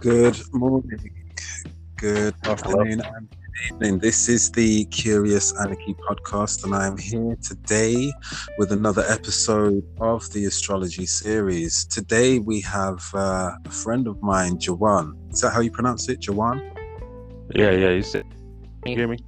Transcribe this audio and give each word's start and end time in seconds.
Good 0.00 0.38
morning, 0.52 1.10
good 1.96 2.34
afternoon, 2.44 3.00
and 3.00 3.28
good 3.28 3.74
evening. 3.74 3.98
This 3.98 4.28
is 4.28 4.48
the 4.52 4.84
Curious 4.86 5.52
Anarchy 5.58 5.94
podcast, 6.08 6.62
and 6.62 6.72
I 6.72 6.86
am 6.86 6.96
here 6.96 7.36
today 7.42 8.12
with 8.58 8.70
another 8.70 9.04
episode 9.08 9.82
of 10.00 10.32
the 10.32 10.44
astrology 10.44 11.04
series. 11.04 11.84
Today 11.84 12.38
we 12.38 12.60
have 12.60 13.04
uh, 13.12 13.50
a 13.64 13.70
friend 13.70 14.06
of 14.06 14.22
mine, 14.22 14.58
Jawan. 14.58 15.16
Is 15.32 15.40
that 15.40 15.50
how 15.50 15.60
you 15.60 15.72
pronounce 15.72 16.08
it, 16.08 16.20
Jawan? 16.20 16.62
Yeah, 17.56 17.72
yeah. 17.72 17.90
You 17.90 18.02
said, 18.02 18.24
can 18.82 18.92
you 18.92 18.98
hear 18.98 19.08
me? 19.08 19.18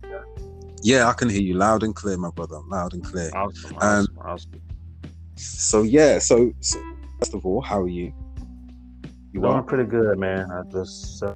Yeah, 0.83 1.09
I 1.09 1.15
can 1.15 1.29
hear 1.29 1.43
you 1.43 1.55
loud 1.55 1.83
and 1.83 1.97
clear, 1.97 2.17
my 2.17 2.31
brother. 2.31 2.61
Loud 2.69 2.95
and 2.95 3.03
clear. 3.03 3.33
Awesome, 3.35 3.75
Um, 3.75 3.81
awesome, 3.81 4.19
awesome. 4.25 4.63
So 5.35 5.83
yeah, 5.83 6.21
so, 6.21 6.53
so 6.61 6.81
first 7.19 7.35
of 7.35 7.45
all, 7.45 7.61
how 7.61 7.81
are 7.81 7.89
you? 7.89 8.13
You 9.33 9.41
Doing 9.41 9.63
pretty 9.65 9.85
good, 9.89 10.19
man. 10.19 10.51
I 10.51 10.63
just 10.73 11.23
uh, 11.23 11.35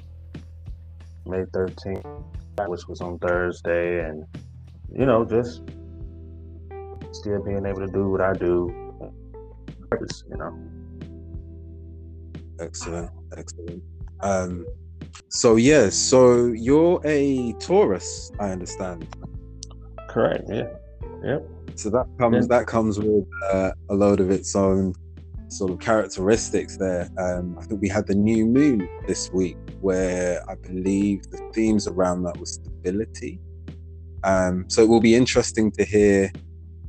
May 1.27 1.43
13th, 1.45 2.25
which 2.66 2.89
was 2.89 3.01
on 3.01 3.19
Thursday, 3.21 4.05
and 4.05 4.25
you 4.93 5.07
know, 5.07 5.25
just 5.25 5.62
still 7.12 7.43
being 7.45 7.65
able 7.65 7.87
to 7.87 7.93
do 7.93 8.09
what 8.11 8.21
I 8.21 8.33
do. 8.33 8.75
You 10.29 10.37
know, 10.37 10.59
excellent, 12.61 13.11
excellent. 13.37 13.83
Um, 14.23 14.66
so 15.29 15.55
yeah, 15.57 15.88
so 15.88 16.47
you're 16.47 17.01
a 17.05 17.52
Taurus, 17.61 18.33
I 18.41 18.51
understand. 18.51 19.07
correct. 20.09 20.45
Yeah, 20.49 20.66
yep. 21.24 21.49
So 21.77 21.91
that 21.91 22.07
comes 22.19 22.49
Yeah. 22.51 22.59
that 22.59 22.66
comes 22.66 22.99
with 22.99 23.27
uh, 23.52 23.71
a 23.88 23.95
load 23.95 24.19
of 24.19 24.30
its 24.33 24.57
own 24.57 24.95
sort 25.48 25.71
of 25.71 25.79
characteristics 25.79 26.77
there. 26.77 27.09
Um, 27.18 27.57
I 27.59 27.65
think 27.65 27.80
we 27.80 27.88
had 27.88 28.07
the 28.07 28.15
new 28.15 28.46
moon 28.46 28.88
this 29.07 29.30
week, 29.32 29.57
where 29.80 30.43
I 30.49 30.55
believe 30.57 31.30
the 31.30 31.38
themes 31.55 31.87
around 31.87 32.23
that 32.24 32.38
was 32.38 32.55
stability. 32.55 33.41
Um, 34.24 34.65
so 34.68 34.83
it 34.83 34.88
will 34.88 35.01
be 35.01 35.15
interesting 35.15 35.71
to 35.73 35.85
hear 35.85 36.33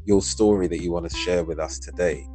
your 0.06 0.22
story 0.22 0.68
that 0.68 0.82
you 0.82 0.92
want 0.92 1.10
to 1.10 1.16
share 1.16 1.44
with 1.44 1.60
us 1.60 1.80
today. 1.80 2.28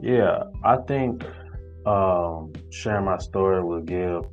Yeah, 0.00 0.42
I 0.62 0.76
think 0.88 1.24
um, 1.86 2.52
sharing 2.70 3.06
my 3.06 3.18
story 3.18 3.64
will 3.64 3.80
give 3.80 4.24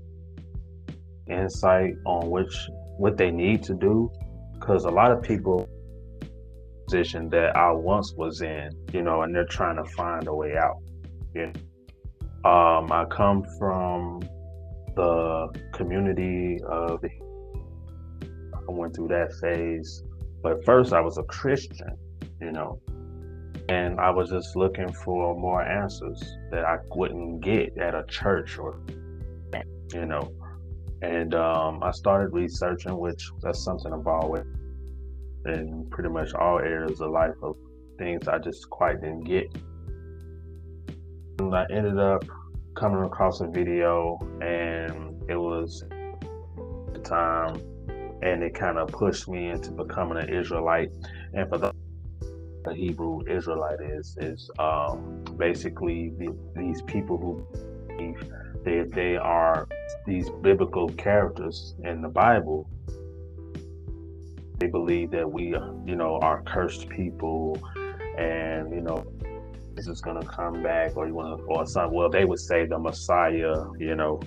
insight 1.29 1.93
on 2.05 2.29
which 2.29 2.53
what 2.97 3.17
they 3.17 3.31
need 3.31 3.63
to 3.63 3.73
do, 3.73 4.11
because 4.53 4.83
a 4.83 4.89
lot 4.89 5.11
of 5.11 5.21
people 5.21 5.69
position 6.91 7.29
that 7.29 7.55
I 7.55 7.71
once 7.71 8.13
was 8.13 8.41
in, 8.41 8.69
you 8.93 9.01
know, 9.01 9.21
and 9.21 9.33
they're 9.33 9.45
trying 9.45 9.77
to 9.77 9.85
find 9.91 10.27
a 10.27 10.33
way 10.33 10.55
out. 10.57 10.77
You 11.33 11.47
know? 11.47 12.49
um, 12.49 12.91
I 12.91 13.05
come 13.09 13.43
from 13.57 14.21
the 14.95 15.47
community 15.73 16.59
of. 16.67 17.03
I 17.03 18.73
went 18.73 18.95
through 18.95 19.07
that 19.07 19.33
phase, 19.41 20.03
but 20.43 20.63
first 20.65 20.93
I 20.93 21.01
was 21.01 21.17
a 21.17 21.23
Christian, 21.23 21.97
you 22.39 22.51
know, 22.51 22.79
and 23.69 23.99
I 23.99 24.11
was 24.11 24.29
just 24.29 24.55
looking 24.55 24.91
for 24.91 25.35
more 25.37 25.63
answers 25.63 26.21
that 26.51 26.63
I 26.63 26.77
wouldn't 26.95 27.41
get 27.41 27.77
at 27.77 27.95
a 27.95 28.03
church 28.07 28.59
or, 28.59 28.79
you 29.93 30.05
know, 30.05 30.31
and 31.01 31.33
um, 31.33 31.81
I 31.81 31.91
started 31.91 32.33
researching, 32.33 32.97
which 32.97 33.29
that's 33.41 33.63
something 33.63 33.91
I've 33.91 34.05
always 34.05 34.45
in 35.45 35.87
pretty 35.89 36.09
much 36.09 36.33
all 36.33 36.59
areas 36.59 37.01
of 37.01 37.11
life 37.11 37.35
of 37.41 37.55
things 37.97 38.27
I 38.27 38.37
just 38.37 38.69
quite 38.69 39.01
didn't 39.01 39.23
get. 39.23 39.53
And 41.39 41.55
I 41.55 41.65
ended 41.71 41.99
up 41.99 42.23
coming 42.75 43.03
across 43.03 43.41
a 43.41 43.47
video, 43.47 44.17
and 44.41 45.21
it 45.29 45.37
was 45.37 45.83
the 46.93 46.99
time, 47.03 47.55
and 48.21 48.43
it 48.43 48.53
kind 48.53 48.77
of 48.77 48.89
pushed 48.89 49.27
me 49.27 49.49
into 49.49 49.71
becoming 49.71 50.17
an 50.17 50.29
Israelite. 50.29 50.91
And 51.33 51.49
for 51.49 51.57
the 51.57 51.73
a 52.65 52.73
Hebrew 52.73 53.21
Israelite 53.27 53.81
is 53.81 54.17
is 54.19 54.49
um, 54.59 55.23
basically 55.37 56.13
the, 56.17 56.35
these 56.55 56.81
people 56.83 57.17
who 57.17 57.45
believe 57.87 58.31
they 58.63 58.83
they 58.83 59.17
are 59.17 59.67
these 60.05 60.29
biblical 60.41 60.89
characters 60.89 61.75
in 61.83 62.01
the 62.01 62.09
Bible. 62.09 62.69
They 64.61 64.67
believe 64.67 65.09
that 65.09 65.31
we, 65.31 65.55
you 65.87 65.95
know, 65.95 66.19
are 66.21 66.43
cursed 66.43 66.87
people, 66.87 67.59
and 68.15 68.71
you 68.71 68.81
know, 68.81 69.03
this 69.73 69.87
is 69.87 70.01
gonna 70.01 70.23
come 70.23 70.61
back, 70.61 70.95
or 70.95 71.07
you 71.07 71.15
want 71.15 71.39
to, 71.39 71.43
or 71.45 71.65
some. 71.65 71.91
Well, 71.91 72.11
they 72.11 72.25
would 72.25 72.37
say 72.39 72.67
the 72.67 72.77
Messiah, 72.77 73.55
you 73.79 73.95
know, 73.95 74.21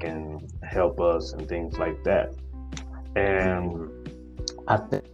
can 0.00 0.40
help 0.62 0.98
us 0.98 1.34
and 1.34 1.46
things 1.46 1.76
like 1.76 2.02
that. 2.04 2.34
And 3.14 3.90
I 4.66 4.78
think 4.78 5.04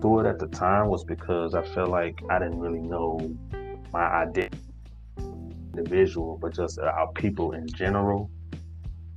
do 0.00 0.20
it 0.20 0.26
at 0.26 0.38
the 0.38 0.48
time 0.48 0.88
was 0.88 1.02
because 1.02 1.54
I 1.54 1.62
felt 1.62 1.88
like 1.88 2.20
I 2.28 2.38
didn't 2.40 2.60
really 2.60 2.82
know 2.82 3.34
my 3.90 4.04
identity, 4.04 4.58
individual, 5.16 6.36
but 6.42 6.54
just 6.54 6.78
our 6.78 7.10
people 7.14 7.52
in 7.52 7.66
general. 7.68 8.30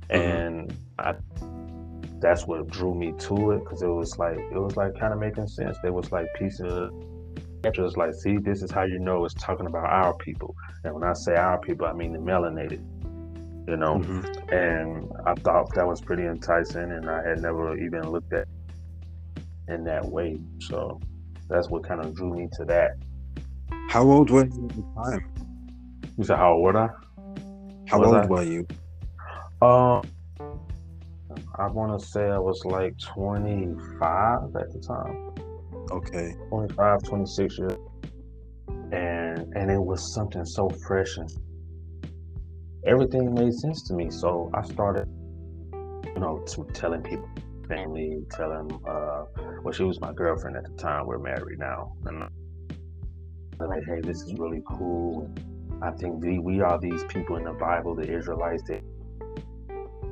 Mm-hmm. 0.08 0.30
And 0.30 0.76
I, 0.98 1.14
that's 2.20 2.46
what 2.46 2.66
drew 2.68 2.94
me 2.94 3.12
to 3.18 3.50
it 3.52 3.58
because 3.60 3.82
it 3.82 3.88
was 3.88 4.18
like 4.18 4.38
it 4.38 4.58
was 4.58 4.76
like 4.76 4.98
kind 4.98 5.12
of 5.12 5.18
making 5.18 5.46
sense. 5.48 5.76
There 5.82 5.92
was 5.92 6.10
like 6.12 6.26
pieces 6.38 6.72
of 6.72 6.90
just 7.74 7.96
like, 7.96 8.14
see, 8.14 8.36
this 8.38 8.62
is 8.62 8.70
how 8.70 8.84
you 8.84 8.98
know 8.98 9.24
it's 9.24 9.34
talking 9.34 9.66
about 9.66 9.86
our 9.86 10.14
people. 10.18 10.54
And 10.84 10.94
when 10.94 11.02
I 11.04 11.12
say 11.14 11.34
our 11.34 11.58
people, 11.60 11.86
I 11.86 11.92
mean 11.92 12.12
the 12.12 12.18
melanated. 12.18 12.84
You 13.68 13.76
know, 13.76 13.96
Mhm. 13.96 14.52
and 14.52 15.10
I 15.26 15.34
thought 15.34 15.74
that 15.74 15.84
was 15.86 16.00
pretty 16.00 16.22
enticing, 16.24 16.92
and 16.92 17.10
I 17.10 17.26
had 17.26 17.40
never 17.40 17.76
even 17.76 18.10
looked 18.10 18.32
at 18.32 18.46
in 19.66 19.82
that 19.84 20.04
way. 20.04 20.38
So 20.60 21.00
that's 21.48 21.68
what 21.68 21.82
kind 21.82 22.00
of 22.00 22.14
drew 22.14 22.32
me 22.32 22.48
to 22.52 22.64
that. 22.66 22.92
How 23.90 24.04
old 24.04 24.30
were 24.30 24.44
you 24.46 24.68
at 24.68 24.76
the 24.76 24.84
time? 24.94 25.24
You 26.16 26.24
said 26.24 26.36
how 26.36 26.52
old 26.52 26.62
were 26.62 26.78
I? 26.78 26.88
How 27.88 27.98
Was 27.98 28.08
old 28.08 28.16
I? 28.16 28.26
were 28.26 28.42
you? 28.44 28.66
Um, 29.60 30.02
I 31.58 31.68
want 31.68 31.98
to 31.98 32.06
say 32.06 32.22
I 32.22 32.38
was 32.38 32.62
like 32.66 32.94
25 32.98 34.56
at 34.56 34.72
the 34.72 34.80
time, 34.86 35.16
Okay. 35.90 36.34
25, 36.50 37.02
26 37.04 37.58
years, 37.58 37.72
and 38.92 39.38
and 39.54 39.70
it 39.70 39.82
was 39.82 40.12
something 40.12 40.44
so 40.44 40.68
fresh 40.86 41.16
and 41.16 41.30
everything 42.86 43.32
made 43.34 43.54
sense 43.54 43.82
to 43.84 43.94
me. 43.94 44.10
So 44.10 44.50
I 44.54 44.62
started, 44.64 45.06
you 46.04 46.20
know, 46.20 46.44
to 46.48 46.66
telling 46.74 47.02
people, 47.02 47.28
family, 47.68 48.18
telling, 48.32 48.70
uh, 48.86 49.24
well, 49.62 49.72
she 49.72 49.84
was 49.84 50.00
my 50.00 50.12
girlfriend 50.12 50.58
at 50.58 50.64
the 50.64 50.76
time. 50.76 51.06
We're 51.06 51.18
married 51.18 51.58
now, 51.58 51.92
and 52.04 52.24
I'm 53.60 53.68
like, 53.68 53.82
hey, 53.86 54.00
this 54.02 54.22
is 54.22 54.34
really 54.38 54.62
cool. 54.66 55.30
I 55.82 55.90
think 55.92 56.22
we, 56.22 56.38
we 56.38 56.60
are 56.60 56.78
these 56.78 57.04
people 57.04 57.36
in 57.36 57.44
the 57.44 57.52
Bible, 57.52 57.94
the 57.94 58.10
Israelites, 58.10 58.62
the, 58.64 58.80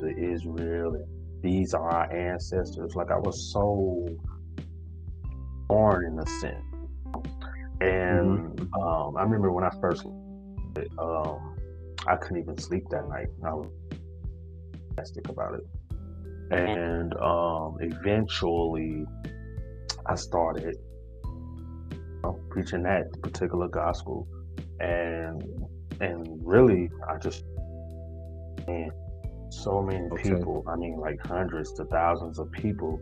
the 0.00 0.09
Israel, 0.16 0.94
and 0.94 1.14
these 1.44 1.75
are 1.75 1.91
our 1.91 2.10
ancestors. 2.10 2.97
Like 2.97 3.10
I 3.10 3.19
was 3.19 3.53
so 3.53 4.09
born 5.69 6.06
in 6.06 6.19
a 6.19 6.27
sense. 6.41 6.65
And 7.81 8.59
um, 8.81 9.16
I 9.16 9.22
remember 9.22 9.53
when 9.53 9.62
I 9.62 9.71
first, 9.78 10.06
um, 10.06 11.56
I 12.06 12.16
couldn't 12.16 12.38
even 12.38 12.56
sleep 12.56 12.84
that 12.91 13.06
night. 13.09 13.27
I 13.44 13.53
was 13.53 13.69
fantastic 14.97 15.28
about 15.28 15.55
it. 15.55 15.66
And 16.50 17.15
um, 17.21 17.76
eventually, 17.81 19.05
I 20.06 20.15
started 20.15 20.76
preaching 22.49 22.82
that 22.85 23.05
particular 23.20 23.69
gospel, 23.69 24.26
and 24.81 25.43
and 26.00 26.26
really, 26.43 26.90
I 27.08 27.19
just 27.19 27.44
man, 28.67 28.90
so 29.62 29.83
many 29.83 30.06
Okay. 30.12 30.35
people. 30.35 30.65
I 30.67 30.77
mean, 30.77 30.99
like 30.99 31.19
hundreds 31.25 31.73
to 31.75 31.85
thousands 31.87 32.39
of 32.39 32.51
people 32.53 33.01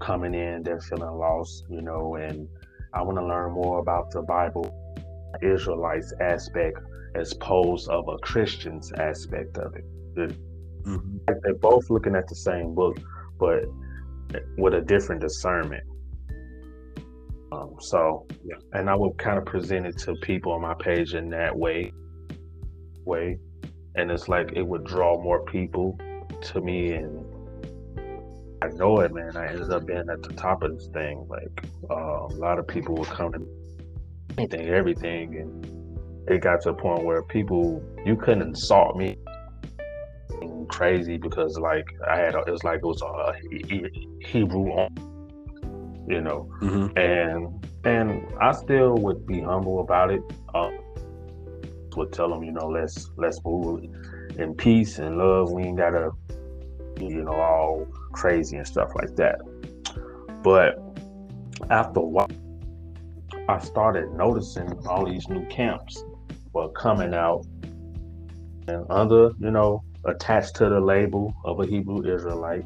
coming 0.00 0.34
in. 0.34 0.62
They're 0.62 0.80
feeling 0.80 1.18
lost, 1.18 1.64
you 1.68 1.82
know, 1.82 2.16
and 2.16 2.48
I 2.92 3.02
want 3.02 3.18
to 3.18 3.26
learn 3.26 3.52
more 3.52 3.78
about 3.78 4.10
the 4.10 4.22
Bible, 4.22 4.66
Israelites 5.42 6.12
aspect 6.20 6.78
as 7.14 7.32
opposed 7.32 7.88
of 7.88 8.08
a 8.08 8.18
Christian's 8.18 8.92
aspect 8.92 9.58
of 9.58 9.74
it. 9.76 9.84
Mhm. 10.84 11.20
They're 11.42 11.54
both 11.54 11.90
looking 11.90 12.14
at 12.14 12.26
the 12.28 12.34
same 12.34 12.74
book, 12.74 12.98
but 13.38 13.64
with 14.58 14.74
a 14.74 14.80
different 14.80 15.20
discernment. 15.20 15.82
Um, 17.52 17.74
so, 17.80 18.26
Yeah. 18.44 18.56
and 18.72 18.90
I 18.90 18.94
would 18.94 19.16
kind 19.18 19.38
of 19.38 19.44
present 19.44 19.86
it 19.86 19.96
to 19.98 20.14
people 20.16 20.52
on 20.52 20.60
my 20.62 20.74
page 20.74 21.14
in 21.14 21.28
that 21.30 21.56
way, 21.56 21.92
way, 23.04 23.38
and 23.96 24.10
it's 24.10 24.28
like 24.28 24.52
it 24.54 24.66
would 24.66 24.84
draw 24.84 25.20
more 25.20 25.44
people 25.44 25.98
to 26.42 26.60
me, 26.60 26.92
and 26.92 27.24
I 28.62 28.68
know 28.68 29.00
it, 29.00 29.12
man. 29.12 29.36
I 29.36 29.48
ended 29.48 29.70
up 29.70 29.86
being 29.86 30.08
at 30.10 30.22
the 30.22 30.32
top 30.34 30.62
of 30.62 30.76
this 30.76 30.88
thing. 30.88 31.26
Like 31.28 31.64
uh, 31.90 32.26
a 32.26 32.36
lot 32.36 32.58
of 32.58 32.66
people 32.66 32.94
would 32.96 33.08
come 33.08 33.32
to 33.32 33.38
me, 33.38 33.46
anything, 34.38 34.68
everything, 34.68 35.36
and 35.36 36.28
it 36.28 36.40
got 36.40 36.62
to 36.62 36.70
a 36.70 36.74
point 36.74 37.04
where 37.04 37.22
people 37.22 37.82
you 38.04 38.16
couldn't 38.16 38.42
insult 38.42 38.96
me 38.96 39.16
crazy 40.68 41.16
because 41.16 41.58
like 41.58 41.86
I 42.08 42.16
had 42.16 42.34
it 42.34 42.50
was 42.50 42.64
like 42.64 42.78
it 42.78 42.84
was 42.84 43.00
a 43.02 43.34
Hebrew 44.26 44.88
you 46.08 46.20
know, 46.20 46.48
mm-hmm. 46.60 46.96
and 46.96 47.66
and 47.84 48.26
I 48.40 48.52
still 48.52 48.94
would 48.96 49.26
be 49.26 49.40
humble 49.40 49.80
about 49.80 50.10
it. 50.10 50.22
Uh, 50.54 50.70
would 51.96 52.12
tell 52.12 52.28
them, 52.28 52.42
you 52.44 52.52
know, 52.52 52.68
let's 52.68 53.10
let's 53.16 53.40
move 53.44 53.84
in 54.38 54.54
peace 54.54 54.98
and 54.98 55.18
love. 55.18 55.52
We 55.52 55.64
ain't 55.64 55.78
gotta, 55.78 56.10
you 56.98 57.22
know, 57.22 57.32
all 57.32 57.86
crazy 58.12 58.56
and 58.56 58.66
stuff 58.66 58.94
like 58.94 59.16
that. 59.16 59.40
But 60.42 60.78
after 61.70 62.00
a 62.00 62.04
while, 62.04 62.30
I 63.48 63.58
started 63.58 64.12
noticing 64.12 64.72
all 64.86 65.06
these 65.06 65.28
new 65.28 65.46
camps 65.46 66.02
were 66.52 66.68
coming 66.70 67.14
out 67.14 67.46
and 68.68 68.84
under, 68.90 69.30
you 69.38 69.50
know, 69.50 69.82
attached 70.04 70.56
to 70.56 70.68
the 70.68 70.80
label 70.80 71.34
of 71.44 71.60
a 71.60 71.66
Hebrew 71.66 72.02
Israelite. 72.02 72.64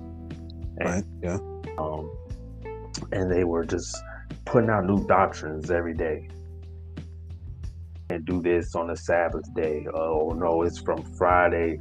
And, 0.79 0.89
right. 0.89 1.05
Yeah. 1.23 1.39
Um, 1.79 2.11
and 3.13 3.31
they 3.31 3.45
were 3.45 3.65
just 3.65 3.97
putting 4.45 4.71
out 4.71 4.87
new 4.87 5.07
doctrines 5.07 5.71
every 5.71 5.95
day. 5.95 6.29
And 8.11 8.25
do 8.25 8.43
this 8.43 8.75
on 8.75 8.89
the 8.89 8.97
Sabbath 8.97 9.53
day. 9.55 9.87
Oh 9.95 10.31
no, 10.31 10.63
it's 10.63 10.79
from 10.79 11.03
Friday 11.17 11.79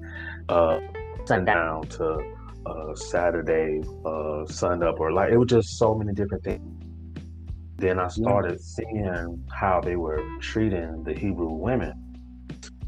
uh, 0.48 0.80
sundown 1.26 1.88
to 1.88 2.20
uh, 2.66 2.96
Saturday 2.96 3.82
uh, 4.06 4.46
sun 4.46 4.84
up, 4.84 5.00
or 5.00 5.12
like 5.12 5.32
it 5.32 5.38
was 5.38 5.50
just 5.50 5.78
so 5.78 5.96
many 5.96 6.14
different 6.14 6.44
things. 6.44 6.62
Then 7.78 8.00
I 8.00 8.10
started 8.10 8.60
yeah. 8.60 8.86
seeing 8.86 9.44
how 9.52 9.82
they 9.82 9.96
were 9.96 10.22
treating 10.40 11.04
the 11.04 11.14
Hebrew 11.14 11.50
women. 11.50 11.94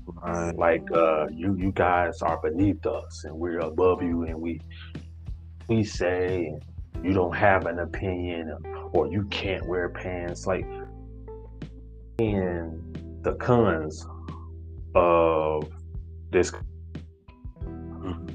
Right. 0.05 0.55
Like 0.55 0.83
uh, 0.91 1.27
you, 1.31 1.55
you 1.55 1.71
guys 1.71 2.21
are 2.21 2.39
beneath 2.41 2.85
us, 2.85 3.23
and 3.23 3.35
we're 3.35 3.59
above 3.59 4.03
you, 4.03 4.23
and 4.23 4.39
we 4.39 4.59
we 5.67 5.83
say 5.83 6.53
you 7.03 7.13
don't 7.13 7.35
have 7.35 7.65
an 7.65 7.79
opinion 7.79 8.53
or 8.93 9.07
you 9.07 9.23
can't 9.25 9.65
wear 9.65 9.89
pants 9.89 10.45
like 10.45 10.65
in 12.19 13.00
the 13.23 13.33
cons 13.35 14.05
of 14.95 15.69
this 16.31 16.51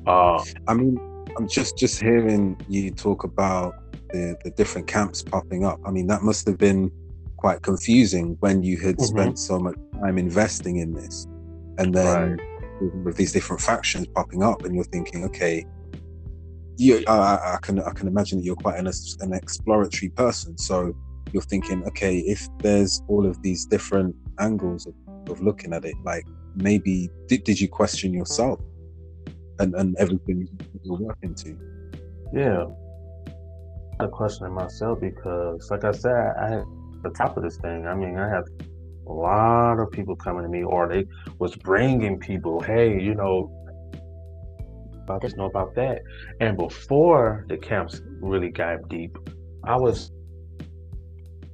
uh, 0.06 0.44
i 0.69 0.75
mean 0.75 0.99
i'm 1.37 1.49
just 1.49 1.77
just 1.77 2.00
hearing 2.00 2.59
you 2.69 2.91
talk 2.91 3.25
about 3.25 3.75
the 4.11 4.37
the 4.44 4.50
different 4.50 4.87
camps 4.87 5.23
popping 5.23 5.65
up 5.65 5.79
i 5.85 5.91
mean 5.91 6.06
that 6.06 6.23
must 6.23 6.47
have 6.47 6.59
been 6.59 6.91
quite 7.37 7.62
confusing 7.62 8.37
when 8.41 8.62
you 8.62 8.79
had 8.79 8.97
mm-hmm. 8.97 9.05
spent 9.05 9.38
so 9.38 9.59
much 9.59 9.77
time 10.00 10.19
investing 10.19 10.77
in 10.77 10.93
this 10.93 11.27
and 11.79 11.94
then 11.94 12.37
right. 12.37 13.05
with 13.05 13.17
these 13.17 13.33
different 13.33 13.61
factions 13.61 14.06
popping 14.15 14.43
up 14.43 14.65
and 14.65 14.75
you're 14.75 14.85
thinking 14.85 15.25
okay 15.25 15.65
you, 16.79 17.03
I, 17.06 17.55
I, 17.55 17.59
can 17.62 17.81
I 17.81 17.91
can 17.91 18.06
imagine 18.09 18.38
that 18.38 18.44
you're 18.44 18.56
quite 18.56 18.79
an, 18.79 18.87
an 19.21 19.33
exploratory 19.33 20.11
person. 20.11 20.56
So 20.59 20.94
you're 21.33 21.43
thinking, 21.43 21.85
okay, 21.85 22.19
if 22.19 22.47
there's 22.59 23.03
all 23.09 23.27
of 23.27 23.41
these 23.43 23.67
different 23.67 24.15
angles 24.38 24.87
of, 24.87 24.94
of 25.31 25.41
looking 25.41 25.73
at 25.73 25.85
it, 25.85 25.94
like 26.05 26.25
maybe 26.55 27.11
did, 27.27 27.44
did 27.44 27.61
you 27.61 27.69
question 27.69 28.12
yourself 28.12 28.61
and, 29.59 29.75
and 29.75 29.97
everything 29.99 30.49
you're 30.83 30.99
working 30.99 31.35
to? 31.35 31.59
Yeah, 32.33 32.67
I 34.00 34.06
questioning 34.06 34.53
myself 34.53 35.00
because, 35.00 35.71
like 35.71 35.85
I 35.85 35.93
said, 35.93 36.35
I 36.41 36.49
had 36.49 36.65
the 37.03 37.11
top 37.11 37.37
of 37.37 37.43
this 37.43 37.56
thing. 37.59 37.87
I 37.87 37.94
mean, 37.94 38.19
I 38.19 38.29
have 38.29 38.44
a 39.06 39.12
lot 39.12 39.79
of 39.79 39.91
people 39.91 40.17
coming 40.17 40.43
to 40.43 40.49
me, 40.49 40.62
or 40.62 40.88
they 40.88 41.06
was 41.38 41.55
bringing 41.55 42.19
people. 42.19 42.61
Hey, 42.61 43.00
you 43.00 43.15
know, 43.15 43.50
about 45.05 45.23
this, 45.23 45.37
know 45.37 45.44
about 45.47 45.75
that. 45.77 46.03
And 46.41 46.56
before 46.56 47.47
the 47.49 47.56
camps 47.56 48.03
really 48.21 48.50
got 48.50 48.88
deep, 48.88 49.17
I 49.65 49.77
was 49.77 50.11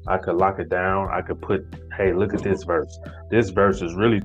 I 0.07 0.19
could 0.19 0.37
lock 0.37 0.59
it 0.59 0.69
down. 0.69 1.09
I 1.13 1.23
could 1.23 1.41
put, 1.41 1.65
hey, 1.97 2.13
look 2.13 2.35
at 2.35 2.43
this 2.43 2.63
verse. 2.65 2.99
This 3.31 3.51
verse 3.51 3.83
is 3.83 3.95
really 3.95 4.23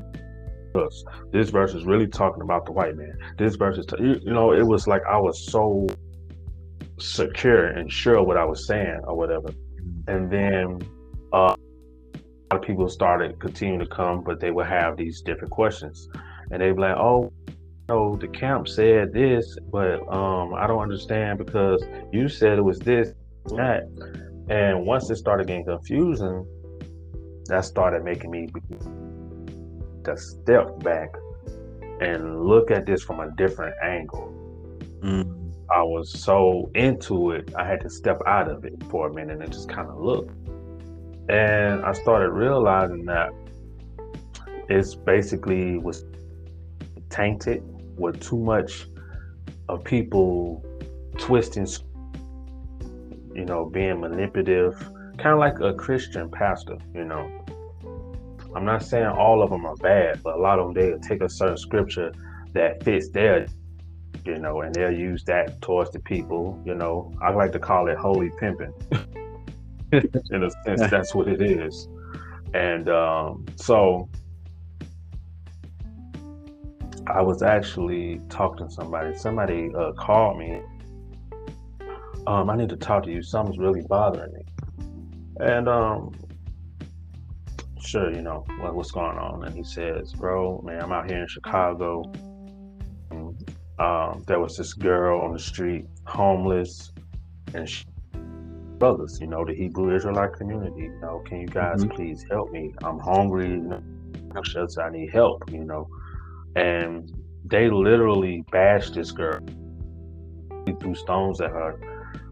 us. 0.75 1.03
This 1.31 1.49
verse 1.49 1.73
is 1.73 1.85
really 1.85 2.07
talking 2.07 2.41
about 2.41 2.65
the 2.65 2.71
white 2.71 2.95
man. 2.95 3.17
This 3.37 3.55
verse 3.55 3.77
is, 3.77 3.85
t- 3.85 3.95
you, 3.99 4.31
know, 4.31 4.53
it 4.53 4.65
was 4.65 4.87
like 4.87 5.01
I 5.09 5.17
was 5.17 5.45
so 5.51 5.87
secure 6.99 7.67
and 7.67 7.91
sure 7.91 8.21
what 8.23 8.37
I 8.37 8.45
was 8.45 8.67
saying 8.67 9.01
or 9.05 9.15
whatever. 9.15 9.49
And 10.07 10.31
then 10.31 10.79
uh, 11.33 11.55
a 11.55 12.53
lot 12.53 12.61
of 12.61 12.61
people 12.61 12.87
started 12.89 13.39
continuing 13.39 13.79
to 13.79 13.87
come, 13.87 14.23
but 14.23 14.39
they 14.39 14.51
would 14.51 14.67
have 14.67 14.97
these 14.97 15.21
different 15.21 15.51
questions, 15.51 16.07
and 16.51 16.61
they'd 16.61 16.73
be 16.73 16.81
like, 16.81 16.95
"Oh, 16.95 17.31
know 17.87 18.15
the 18.15 18.27
camp 18.27 18.67
said 18.67 19.13
this, 19.13 19.57
but 19.71 20.01
um, 20.13 20.53
I 20.53 20.67
don't 20.67 20.81
understand 20.81 21.37
because 21.39 21.83
you 22.11 22.27
said 22.27 22.57
it 22.57 22.63
was 22.63 22.79
this, 22.79 23.13
that. 23.45 23.83
And 24.49 24.85
once 24.85 25.09
it 25.09 25.17
started 25.17 25.47
getting 25.47 25.65
confusing, 25.65 26.45
that 27.47 27.65
started 27.65 28.03
making 28.03 28.31
me 28.31 28.47
to 30.03 30.17
step 30.17 30.79
back 30.83 31.09
and 31.99 32.45
look 32.45 32.71
at 32.71 32.85
this 32.85 33.03
from 33.03 33.19
a 33.19 33.31
different 33.35 33.75
angle. 33.83 34.33
Mm. 35.01 35.53
I 35.69 35.83
was 35.83 36.09
so 36.09 36.71
into 36.75 37.31
it, 37.31 37.53
I 37.55 37.67
had 37.67 37.81
to 37.81 37.89
step 37.89 38.21
out 38.25 38.49
of 38.49 38.63
it 38.63 38.81
for 38.89 39.09
a 39.09 39.13
minute 39.13 39.41
and 39.41 39.51
just 39.51 39.67
kind 39.67 39.89
of 39.89 39.99
look. 39.99 40.29
And 41.27 41.83
I 41.83 41.91
started 41.91 42.29
realizing 42.29 43.03
that 43.05 43.31
it's 44.69 44.95
basically 44.95 45.77
was 45.77 46.05
tainted 47.09 47.63
with 47.97 48.21
too 48.21 48.37
much 48.37 48.87
of 49.67 49.83
people 49.83 50.63
twisting, 51.17 51.67
you 53.33 53.43
know, 53.45 53.65
being 53.65 53.99
manipulative, 53.99 54.77
kind 55.17 55.33
of 55.33 55.39
like 55.39 55.59
a 55.59 55.73
Christian 55.73 56.29
pastor, 56.29 56.77
you 56.93 57.03
know. 57.03 57.29
I'm 58.55 58.65
not 58.65 58.83
saying 58.83 59.07
all 59.07 59.41
of 59.41 59.49
them 59.49 59.65
are 59.65 59.75
bad, 59.75 60.21
but 60.23 60.35
a 60.35 60.39
lot 60.39 60.59
of 60.59 60.73
them 60.73 60.73
they 60.73 61.07
take 61.07 61.21
a 61.21 61.29
certain 61.29 61.57
scripture 61.57 62.11
that 62.53 62.83
fits 62.83 63.09
their, 63.09 63.47
you 64.25 64.37
know, 64.39 64.61
and 64.61 64.73
they'll 64.73 64.91
use 64.91 65.23
that 65.25 65.61
towards 65.61 65.91
the 65.91 65.99
people. 65.99 66.61
You 66.65 66.75
know, 66.75 67.13
I 67.21 67.31
like 67.31 67.51
to 67.53 67.59
call 67.59 67.87
it 67.87 67.97
holy 67.97 68.31
pimping. 68.39 68.73
In 69.91 70.43
a 70.43 70.51
sense, 70.65 70.89
that's 70.89 71.15
what 71.15 71.27
it 71.27 71.41
is. 71.41 71.87
And 72.53 72.89
um, 72.89 73.45
so 73.55 74.09
I 77.07 77.21
was 77.21 77.41
actually 77.41 78.19
talking 78.29 78.67
to 78.67 78.73
somebody. 78.73 79.15
Somebody 79.17 79.71
uh, 79.75 79.93
called 79.93 80.37
me. 80.37 80.61
Um, 82.25 82.49
I 82.49 82.57
need 82.57 82.69
to 82.69 82.75
talk 82.75 83.03
to 83.03 83.11
you. 83.11 83.21
Something's 83.21 83.57
really 83.57 83.81
bothering 83.87 84.33
me. 84.33 84.41
And 85.39 85.69
um, 85.69 86.13
sure, 87.87 88.13
you 88.13 88.21
know 88.21 88.45
what, 88.59 88.75
what's 88.75 88.91
going 88.91 89.17
on. 89.17 89.45
And 89.45 89.55
he 89.55 89.63
says, 89.63 90.13
"Bro, 90.13 90.61
man, 90.65 90.81
I'm 90.81 90.91
out 90.91 91.09
here 91.09 91.21
in 91.21 91.27
Chicago. 91.27 92.03
Um, 93.79 94.23
there 94.25 94.39
was 94.39 94.57
this 94.57 94.73
girl 94.73 95.21
on 95.21 95.33
the 95.33 95.39
street, 95.39 95.85
homeless, 96.05 96.91
and 97.53 97.69
she, 97.69 97.85
brothers, 98.79 99.19
you 99.21 99.27
know, 99.27 99.45
the 99.45 99.53
Hebrew 99.53 99.95
Israelite 99.95 100.33
community. 100.33 100.83
You 100.83 100.99
know, 100.99 101.23
can 101.25 101.41
you 101.41 101.47
guys 101.47 101.83
mm-hmm. 101.83 101.95
please 101.95 102.25
help 102.29 102.51
me? 102.51 102.73
I'm 102.83 102.99
hungry. 102.99 103.49
You 103.49 103.57
know, 103.59 103.81
I 104.79 104.89
need 104.89 105.11
help. 105.11 105.51
You 105.51 105.63
know." 105.63 105.87
and 106.57 107.13
they 107.45 107.69
literally 107.69 108.43
bashed 108.51 108.95
this 108.95 109.11
girl, 109.11 109.39
threw 110.79 110.95
stones 110.95 111.39
at 111.39 111.51
her 111.51 111.79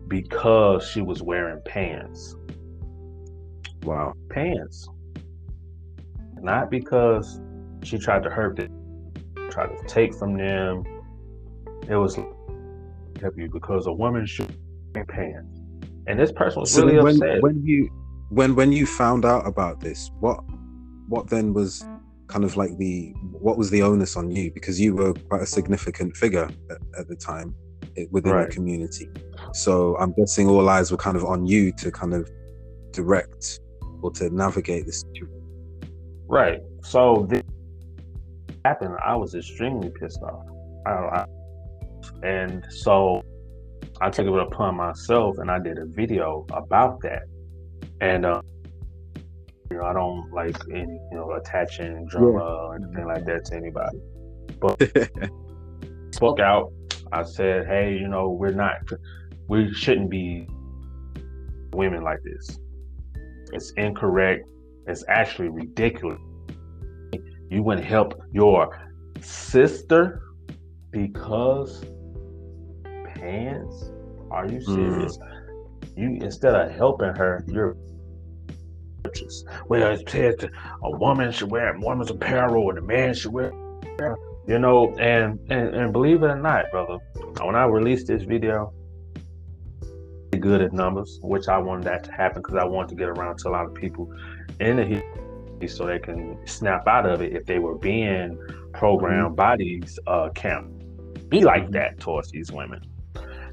because 0.07 0.87
she 0.89 1.01
was 1.01 1.21
wearing 1.21 1.61
pants. 1.65 2.35
Wow, 3.83 4.13
pants. 4.31 4.89
Not 6.45 6.69
because 6.69 7.41
she 7.81 7.97
tried 7.97 8.21
to 8.21 8.29
hurt 8.29 8.57
them, 8.57 8.69
tried 9.49 9.75
to 9.75 9.83
take 9.87 10.13
from 10.13 10.37
them. 10.37 10.83
It 11.89 11.95
was 11.95 12.17
you 12.17 13.49
because 13.51 13.87
a 13.87 13.91
woman 13.91 14.27
should 14.27 14.55
pants, 14.93 15.59
and 16.05 16.19
this 16.19 16.31
person 16.31 16.59
was 16.59 16.71
so 16.71 16.85
really 16.85 17.01
when, 17.01 17.15
upset. 17.15 17.41
When 17.41 17.65
you 17.65 17.89
when 18.29 18.53
when 18.53 18.71
you 18.71 18.85
found 18.85 19.25
out 19.25 19.47
about 19.47 19.79
this, 19.79 20.11
what 20.19 20.39
what 21.07 21.27
then 21.31 21.51
was 21.51 21.83
kind 22.27 22.43
of 22.43 22.55
like 22.55 22.77
the 22.77 23.11
what 23.31 23.57
was 23.57 23.71
the 23.71 23.81
onus 23.81 24.15
on 24.15 24.29
you 24.29 24.51
because 24.51 24.79
you 24.79 24.95
were 24.95 25.13
quite 25.13 25.41
a 25.41 25.47
significant 25.47 26.15
figure 26.15 26.47
at, 26.69 26.77
at 26.99 27.07
the 27.07 27.15
time 27.15 27.55
eh, 27.97 28.05
within 28.11 28.33
right. 28.33 28.49
the 28.49 28.53
community 28.53 29.07
so 29.53 29.95
i'm 29.97 30.11
guessing 30.13 30.49
all 30.49 30.67
eyes 30.67 30.89
were 30.89 30.97
kind 30.97 31.15
of 31.15 31.23
on 31.23 31.45
you 31.45 31.71
to 31.71 31.91
kind 31.91 32.15
of 32.15 32.27
direct 32.91 33.59
or 34.01 34.09
to 34.09 34.27
navigate 34.31 34.87
this 34.87 35.01
situation 35.01 35.44
right 36.27 36.59
so 36.83 37.25
this 37.29 37.43
happened 38.63 38.95
i 39.05 39.15
was 39.15 39.35
extremely 39.35 39.91
pissed 39.99 40.21
off 40.23 40.45
I, 40.87 40.91
I, 40.91 41.25
and 42.23 42.65
so 42.69 43.21
i 44.01 44.09
took 44.09 44.27
it 44.27 44.33
upon 44.33 44.75
myself 44.75 45.37
and 45.37 45.51
i 45.51 45.59
did 45.59 45.77
a 45.77 45.85
video 45.85 46.45
about 46.51 47.01
that 47.01 47.23
and 48.01 48.25
uh, 48.25 48.41
You 49.71 49.77
know, 49.77 49.83
I 49.85 49.93
don't 49.93 50.31
like 50.31 50.55
any, 50.71 50.99
you 51.11 51.17
know, 51.17 51.31
attaching 51.31 52.05
drama 52.07 52.37
yeah. 52.37 52.43
or 52.43 52.75
anything 52.75 53.05
like 53.05 53.25
that 53.25 53.45
to 53.45 53.55
anybody. 53.55 53.99
But 54.59 54.79
spoke 56.15 56.39
out. 56.39 56.71
I 57.11 57.23
said, 57.23 57.65
hey, 57.65 57.93
you 57.93 58.07
know, 58.07 58.29
we're 58.29 58.51
not, 58.51 58.77
we 59.47 59.73
shouldn't 59.73 60.09
be 60.09 60.47
women 61.73 62.03
like 62.03 62.21
this. 62.23 62.59
It's 63.53 63.71
incorrect. 63.71 64.47
It's 64.87 65.03
actually 65.07 65.49
ridiculous. 65.49 66.19
You 67.49 67.63
wouldn't 67.63 67.85
help 67.85 68.21
your 68.31 68.69
sister 69.21 70.21
because 70.91 71.83
pants? 73.15 73.91
Are 74.31 74.47
you 74.47 74.61
serious? 74.61 75.17
Mm. 75.17 75.97
You 75.97 76.25
instead 76.25 76.55
of 76.55 76.71
helping 76.71 77.15
her, 77.15 77.43
you're 77.47 77.77
just 79.13 79.45
well, 79.67 79.91
it 79.91 80.09
says 80.09 80.35
a 80.83 80.91
woman 80.97 81.31
should 81.31 81.51
wear 81.51 81.73
a 81.73 81.79
woman's 81.79 82.11
apparel 82.11 82.69
and 82.69 82.79
a 82.79 82.81
man 82.81 83.13
should 83.13 83.31
wear 83.31 83.51
you 84.47 84.59
know, 84.59 84.95
and, 84.99 85.39
and 85.49 85.73
and 85.75 85.93
believe 85.93 86.21
it 86.21 86.27
or 86.27 86.35
not, 86.35 86.69
brother, 86.69 86.99
when 87.41 87.55
I 87.55 87.65
released 87.65 88.07
this 88.07 88.23
video, 88.23 88.73
good 90.39 90.61
at 90.61 90.73
numbers, 90.73 91.19
which 91.23 91.47
I 91.47 91.57
wanted 91.57 91.85
that 91.85 92.03
to 92.03 92.11
happen 92.11 92.41
because 92.41 92.55
I 92.55 92.65
wanted 92.65 92.89
to 92.89 92.95
get 92.95 93.09
around 93.09 93.39
to 93.39 93.49
a 93.49 93.51
lot 93.51 93.65
of 93.65 93.73
people 93.73 94.13
in 94.59 94.77
the 94.77 94.85
history, 94.85 95.67
so 95.67 95.85
they 95.85 95.99
can 95.99 96.37
snap 96.45 96.87
out 96.87 97.05
of 97.05 97.21
it 97.21 97.33
if 97.33 97.45
they 97.45 97.59
were 97.59 97.75
being 97.75 98.37
programmed 98.73 99.27
mm-hmm. 99.27 99.35
by 99.35 99.57
these 99.57 99.99
uh, 100.07 100.29
camp. 100.35 100.71
Be 101.29 101.43
like 101.43 101.71
that 101.71 101.99
towards 101.99 102.31
these 102.31 102.51
women, 102.51 102.81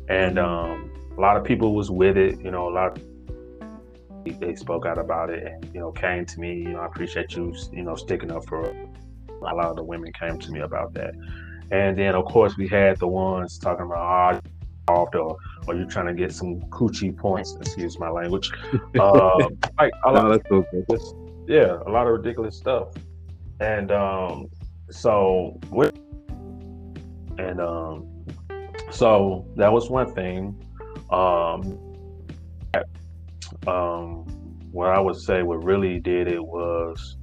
and 0.09 0.38
um, 0.38 0.92
a 1.16 1.21
lot 1.21 1.37
of 1.37 1.44
people 1.44 1.75
was 1.75 1.90
with 1.90 2.16
it. 2.16 2.40
You 2.40 2.50
know, 2.50 2.68
a 2.68 2.71
lot. 2.73 2.99
Of, 2.99 4.40
they 4.40 4.54
spoke 4.54 4.87
out 4.87 4.99
about 4.99 5.30
it, 5.30 5.44
and 5.44 5.64
you 5.75 5.80
know, 5.80 5.90
came 5.90 6.26
to 6.26 6.40
me. 6.40 6.54
You 6.54 6.75
know, 6.75 6.80
I 6.80 6.87
appreciate 6.87 7.35
you. 7.35 7.54
You 7.73 7.82
know, 7.82 7.97
sticking 7.97 8.30
up 8.30 8.47
for. 8.47 8.64
A 8.64 9.54
lot 9.54 9.66
of 9.66 9.75
the 9.75 9.82
women 9.82 10.12
came 10.12 10.38
to 10.38 10.52
me 10.52 10.61
about 10.61 10.94
that, 10.94 11.14
and 11.73 11.99
then 11.99 12.14
of 12.14 12.26
course 12.26 12.56
we 12.56 12.68
had 12.68 12.99
the 12.99 13.09
ones 13.09 13.59
talking 13.59 13.87
about. 13.87 14.37
Oh, 14.37 14.51
or, 14.89 15.37
or 15.67 15.75
you're 15.75 15.87
trying 15.87 16.07
to 16.07 16.15
get 16.15 16.33
some 16.33 16.61
coochie 16.71 17.17
points, 17.17 17.57
excuse 17.61 17.99
my 17.99 18.11
language. 18.11 18.51
Uh, 18.99 19.49
like 19.79 19.93
a 20.05 20.12
lot, 20.12 20.25
no, 20.25 20.31
that's 20.31 20.51
okay. 20.51 20.85
yeah, 21.47 21.79
a 21.87 21.91
lot 21.91 22.07
of 22.07 22.12
ridiculous 22.12 22.57
stuff. 22.57 22.89
And 23.61 23.93
um, 23.93 24.49
so 24.91 25.59
with 25.71 25.95
and 27.39 27.61
um, 27.61 28.09
so 28.91 29.47
that 29.57 29.73
was 29.73 29.89
one 29.89 30.12
thing. 30.15 30.62
Um, 31.11 31.79
um, 33.67 34.25
what 34.73 34.89
I 34.89 34.99
would 34.99 35.17
say 35.17 35.43
what 35.43 35.62
really 35.62 36.01
did 36.01 36.29
it 36.29 36.43
was 36.43 37.19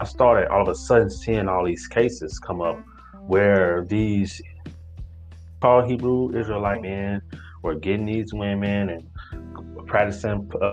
I 0.00 0.04
started 0.04 0.48
all 0.48 0.62
of 0.62 0.68
a 0.68 0.74
sudden 0.74 1.08
seeing 1.08 1.48
all 1.48 1.64
these 1.64 1.86
cases 1.86 2.38
come 2.38 2.60
up 2.60 2.82
where 3.26 3.84
these 3.84 4.42
called 5.62 5.88
Hebrew 5.88 6.36
Israelite 6.36 6.82
men 6.82 7.22
were 7.62 7.76
getting 7.76 8.04
these 8.04 8.34
women 8.34 8.90
and 8.90 9.86
practicing. 9.86 10.50
Uh, 10.60 10.72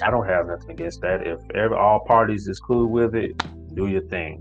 I 0.00 0.10
don't 0.10 0.26
have 0.26 0.46
nothing 0.46 0.70
against 0.70 1.00
that. 1.00 1.26
If 1.26 1.40
every, 1.54 1.76
all 1.76 2.04
parties 2.06 2.46
is 2.46 2.60
cool 2.60 2.86
with 2.86 3.16
it, 3.16 3.32
do 3.74 3.88
your 3.88 4.02
thing. 4.02 4.40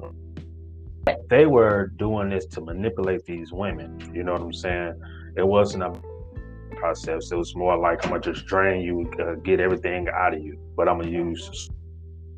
They 1.32 1.48
were 1.48 1.92
doing 1.98 2.30
this 2.30 2.46
to 2.48 2.62
manipulate 2.62 3.26
these 3.26 3.52
women. 3.52 4.00
You 4.14 4.24
know 4.24 4.34
what 4.34 4.42
I'm 4.42 4.54
saying? 4.54 4.94
It 5.36 5.48
wasn't 5.48 5.84
a 5.84 6.00
process. 6.76 7.32
It 7.32 7.36
was 7.36 7.56
more 7.56 7.76
like 7.76 8.06
I'm 8.06 8.12
gonna 8.12 8.22
just 8.22 8.46
drain 8.46 8.82
you, 8.82 9.12
uh, 9.20 9.34
get 9.44 9.60
everything 9.60 10.08
out 10.16 10.36
of 10.36 10.44
you, 10.44 10.60
but 10.78 10.88
I'm 10.88 11.00
gonna 11.00 11.10
use 11.10 11.70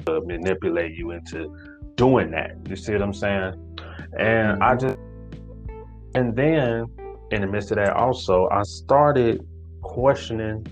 to 0.05 0.21
manipulate 0.21 0.95
you 0.95 1.11
into 1.11 1.53
doing 1.95 2.31
that. 2.31 2.55
You 2.69 2.77
see 2.77 2.93
what 2.93 3.01
I'm 3.01 3.13
saying? 3.13 3.53
And 4.17 4.63
I 4.63 4.75
just, 4.75 4.97
and 6.15 6.33
then 6.33 6.87
in 7.31 7.41
the 7.41 7.47
midst 7.47 7.71
of 7.71 7.77
that, 7.77 7.93
also, 7.93 8.47
I 8.49 8.63
started 8.63 9.45
questioning 9.81 10.65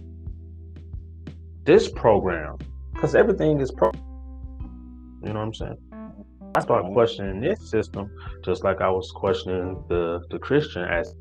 this 1.65 1.91
program 1.91 2.57
because 2.93 3.13
everything 3.13 3.59
is 3.59 3.69
pro. 3.69 3.91
You 5.21 5.33
know 5.33 5.39
what 5.39 5.47
I'm 5.47 5.53
saying? 5.53 5.77
I 6.55 6.61
started 6.61 6.93
questioning 6.93 7.41
this 7.41 7.69
system 7.69 8.09
just 8.45 8.63
like 8.63 8.79
I 8.79 8.89
was 8.89 9.11
questioning 9.11 9.83
the 9.89 10.21
the 10.29 10.39
Christian 10.39 10.83
as 10.83 11.13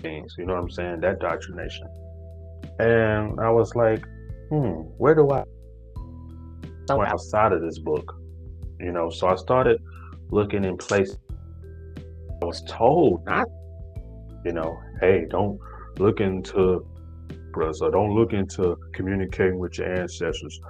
things. 0.00 0.34
You 0.38 0.46
know 0.46 0.54
what 0.54 0.62
I'm 0.62 0.70
saying? 0.70 1.00
That 1.00 1.20
doctrination. 1.20 1.86
And 2.80 3.38
I 3.40 3.50
was 3.50 3.74
like, 3.76 4.04
hmm, 4.50 4.80
where 4.98 5.14
do 5.14 5.30
I 5.30 5.44
somewhere 6.88 7.08
outside 7.08 7.52
of 7.52 7.60
this 7.62 7.78
book? 7.78 8.12
You 8.80 8.90
know, 8.90 9.08
so 9.10 9.28
I 9.28 9.36
started 9.36 9.80
looking 10.30 10.64
in 10.64 10.76
places 10.76 11.18
I 12.42 12.44
was 12.44 12.62
told 12.62 13.24
not, 13.24 13.48
you 14.44 14.52
know, 14.52 14.78
hey, 15.00 15.26
don't 15.28 15.58
look 15.98 16.20
into 16.20 16.86
so 17.72 17.90
don't 17.90 18.14
look 18.14 18.34
into 18.34 18.76
communicating 18.92 19.58
with 19.58 19.78
your 19.78 19.90
ancestors, 19.90 20.60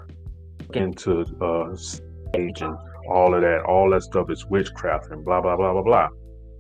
into 0.75 1.23
uh, 1.41 1.75
sage 1.75 2.63
and 2.63 2.77
all 3.09 3.35
of 3.35 3.41
that. 3.43 3.65
All 3.67 3.91
that 3.91 4.03
stuff 4.03 4.31
is 4.31 4.47
witchcraft 4.47 5.11
and 5.11 5.25
blah 5.25 5.41
blah 5.41 5.57
blah 5.57 5.73
blah 5.73 5.83
blah. 5.83 6.09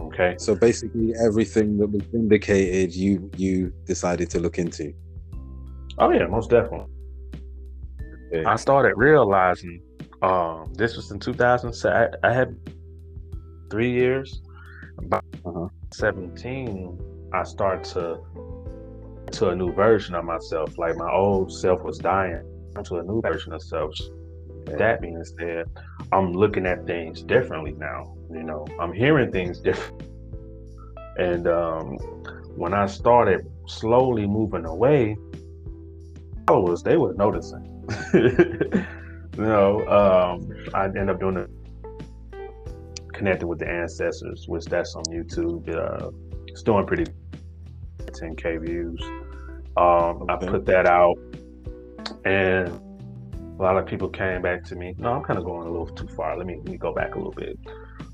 Okay. 0.01 0.35
So 0.39 0.55
basically, 0.55 1.15
everything 1.25 1.79
that 1.79 1.89
was 1.89 2.03
indicated, 2.13 2.95
you 2.95 3.31
you 3.37 3.73
decided 3.85 4.31
to 4.31 4.41
look 4.41 4.59
into. 4.59 4.93
Oh 5.99 6.11
yeah, 6.11 6.27
most 6.27 6.51
definitely. 6.51 6.93
Okay. 8.33 8.45
I 8.45 8.57
started 8.57 8.95
realizing 8.97 9.81
um, 10.23 10.73
this 10.75 10.97
was 10.97 11.11
in 11.11 11.21
2007. 11.21 12.19
I, 12.23 12.29
I 12.29 12.33
had 12.33 12.57
three 13.71 13.93
years. 13.93 14.43
About 14.99 15.25
uh-huh. 15.45 15.69
17, 15.93 16.99
I 17.33 17.43
start 17.45 17.85
to 17.85 18.21
to 19.33 19.49
a 19.49 19.57
new 19.57 19.73
version 19.73 20.15
of 20.15 20.25
myself. 20.25 20.79
Like 20.79 20.97
my 20.97 21.11
old 21.11 21.53
self 21.53 21.83
was 21.83 21.99
dying 21.99 22.43
to 22.85 22.97
a 22.97 23.03
new 23.03 23.21
version 23.21 23.53
of 23.53 23.63
self. 23.63 23.93
That 24.67 25.01
being 25.01 25.25
said, 25.25 25.67
I'm 26.13 26.33
looking 26.33 26.67
at 26.67 26.87
things 26.87 27.23
differently 27.23 27.73
now. 27.73 28.17
You 28.31 28.43
know, 28.43 28.67
I'm 28.81 28.93
hearing 28.93 29.31
things 29.31 29.61
different. 29.61 30.03
And 31.19 31.47
um, 31.47 31.97
when 32.57 32.75
I 32.75 32.87
started 32.87 33.47
slowly 33.67 34.27
moving 34.27 34.65
away, 34.65 35.17
followers 36.47 36.83
they 36.83 36.97
were 36.97 37.15
noticing. 37.15 37.65
you 38.15 38.87
know, 39.37 39.87
um, 39.89 40.53
I 40.75 40.87
end 40.87 41.11
up 41.11 41.21
doing 41.21 41.37
it, 41.37 41.51
connecting 43.17 43.49
with 43.49 43.59
the 43.59 43.69
ancestors, 43.69 44.47
which 44.47 44.67
that's 44.67 44.95
on 44.95 45.05
YouTube. 45.05 45.69
Uh, 45.75 46.11
it's 46.47 46.63
doing 46.63 46.87
pretty 46.87 47.07
10k 47.99 48.65
views. 48.65 49.03
Um, 49.77 50.27
I 50.29 50.37
put 50.37 50.65
that 50.67 50.87
out, 50.87 51.17
and 52.25 52.69
a 53.59 53.63
lot 53.63 53.77
of 53.77 53.87
people 53.87 54.09
came 54.09 54.43
back 54.43 54.65
to 54.65 54.77
me. 54.77 54.95
No, 54.99 55.13
I'm 55.13 55.23
kind 55.23 55.39
of 55.39 55.45
going 55.45 55.67
a 55.67 55.71
little 55.71 55.87
too 55.87 56.09
far. 56.09 56.37
Let 56.37 56.47
me 56.47 56.57
let 56.57 56.69
me 56.69 56.77
go 56.77 56.93
back 56.93 57.15
a 57.15 57.19
little 57.19 57.33
bit. 57.33 57.59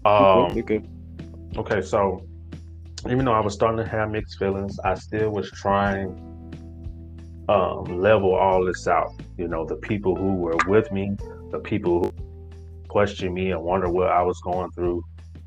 Um, 0.04 0.56
okay. 0.59 0.80
Okay, 1.56 1.82
so 1.82 2.25
even 3.06 3.25
though 3.25 3.32
I 3.32 3.40
was 3.40 3.54
starting 3.54 3.85
to 3.85 3.90
have 3.90 4.11
mixed 4.11 4.38
feelings, 4.38 4.78
I 4.85 4.94
still 4.94 5.30
was 5.30 5.50
trying 5.50 6.11
um, 7.49 8.00
level 8.00 8.35
all 8.35 8.64
this 8.64 8.87
out. 8.87 9.12
You 9.37 9.49
know, 9.49 9.66
the 9.66 9.76
people 9.76 10.16
who 10.16 10.35
were 10.35 10.56
with 10.66 10.90
me, 10.92 11.16
the 11.50 11.59
people 11.59 12.12
who 12.92 12.99
questioned 12.99 13.34
me 13.34 13.50
and 13.50 13.62
wonder 13.62 13.88
what 13.88 14.08
I 14.08 14.22
was 14.22 14.40
going 14.40 14.70
through. 14.72 15.02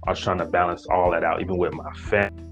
I 0.07 0.11
was 0.11 0.19
trying 0.19 0.39
to 0.39 0.45
balance 0.45 0.85
all 0.87 1.11
that 1.11 1.23
out, 1.23 1.41
even 1.41 1.57
with 1.57 1.73
my 1.73 1.91
family 1.93 2.45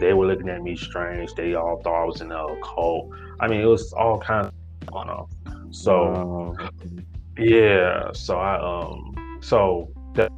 they 0.00 0.14
were 0.14 0.26
looking 0.26 0.48
at 0.48 0.62
me 0.62 0.76
strange. 0.76 1.34
They 1.34 1.54
all 1.54 1.80
thought 1.82 2.02
I 2.02 2.04
was 2.04 2.20
in 2.20 2.30
a 2.30 2.46
cult. 2.62 3.10
I 3.40 3.48
mean, 3.48 3.60
it 3.60 3.66
was 3.66 3.92
all 3.92 4.18
kinds 4.18 4.46
of 4.46 4.86
going 4.86 5.08
on. 5.08 5.72
So, 5.72 6.56
yeah. 7.36 8.12
So 8.12 8.38
I 8.38 8.60
um 8.60 9.38
so 9.40 9.92
that 10.14 10.30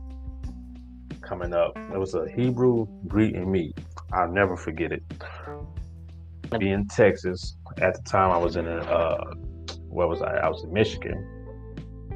coming 1.21 1.53
up, 1.53 1.77
it 1.77 1.99
was 1.99 2.15
a 2.15 2.27
Hebrew 2.31 2.87
greeting 3.07 3.53
me. 3.53 3.75
I'll 4.13 4.33
never 4.33 4.57
forget 4.57 4.93
it. 4.93 5.03
Be 6.59 6.71
in 6.71 6.89
Texas 6.89 7.57
at 7.83 7.95
the 7.95 8.03
time. 8.03 8.33
I 8.33 8.39
was 8.39 8.57
in 8.57 8.67
a 8.67 8.79
uh, 8.79 9.35
where 9.89 10.07
was 10.07 10.23
I? 10.23 10.37
I 10.37 10.49
was 10.49 10.65
in 10.65 10.73
Michigan, 10.73 11.40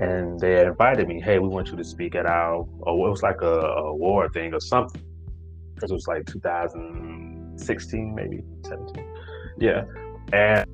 and 0.01 0.41
they 0.41 0.65
invited 0.65 1.09
me. 1.09 1.21
Hey, 1.21 1.39
we 1.39 1.49
want 1.49 1.69
you 1.69 1.77
to 1.77 1.85
speak 1.85 2.15
at 2.15 2.27
our. 2.27 2.67
Oh, 2.87 3.07
it 3.07 3.11
was 3.11 3.23
like 3.23 3.43
a, 3.43 3.61
a 3.61 3.95
war 3.95 4.29
thing 4.29 4.53
or 4.55 4.61
something. 4.61 5.03
Because 5.75 5.91
it 5.91 5.95
was 5.95 6.07
like 6.07 6.27
2016, 6.27 8.15
maybe 8.15 8.43
17. 8.65 9.05
Yeah. 9.59 9.85
And 10.33 10.69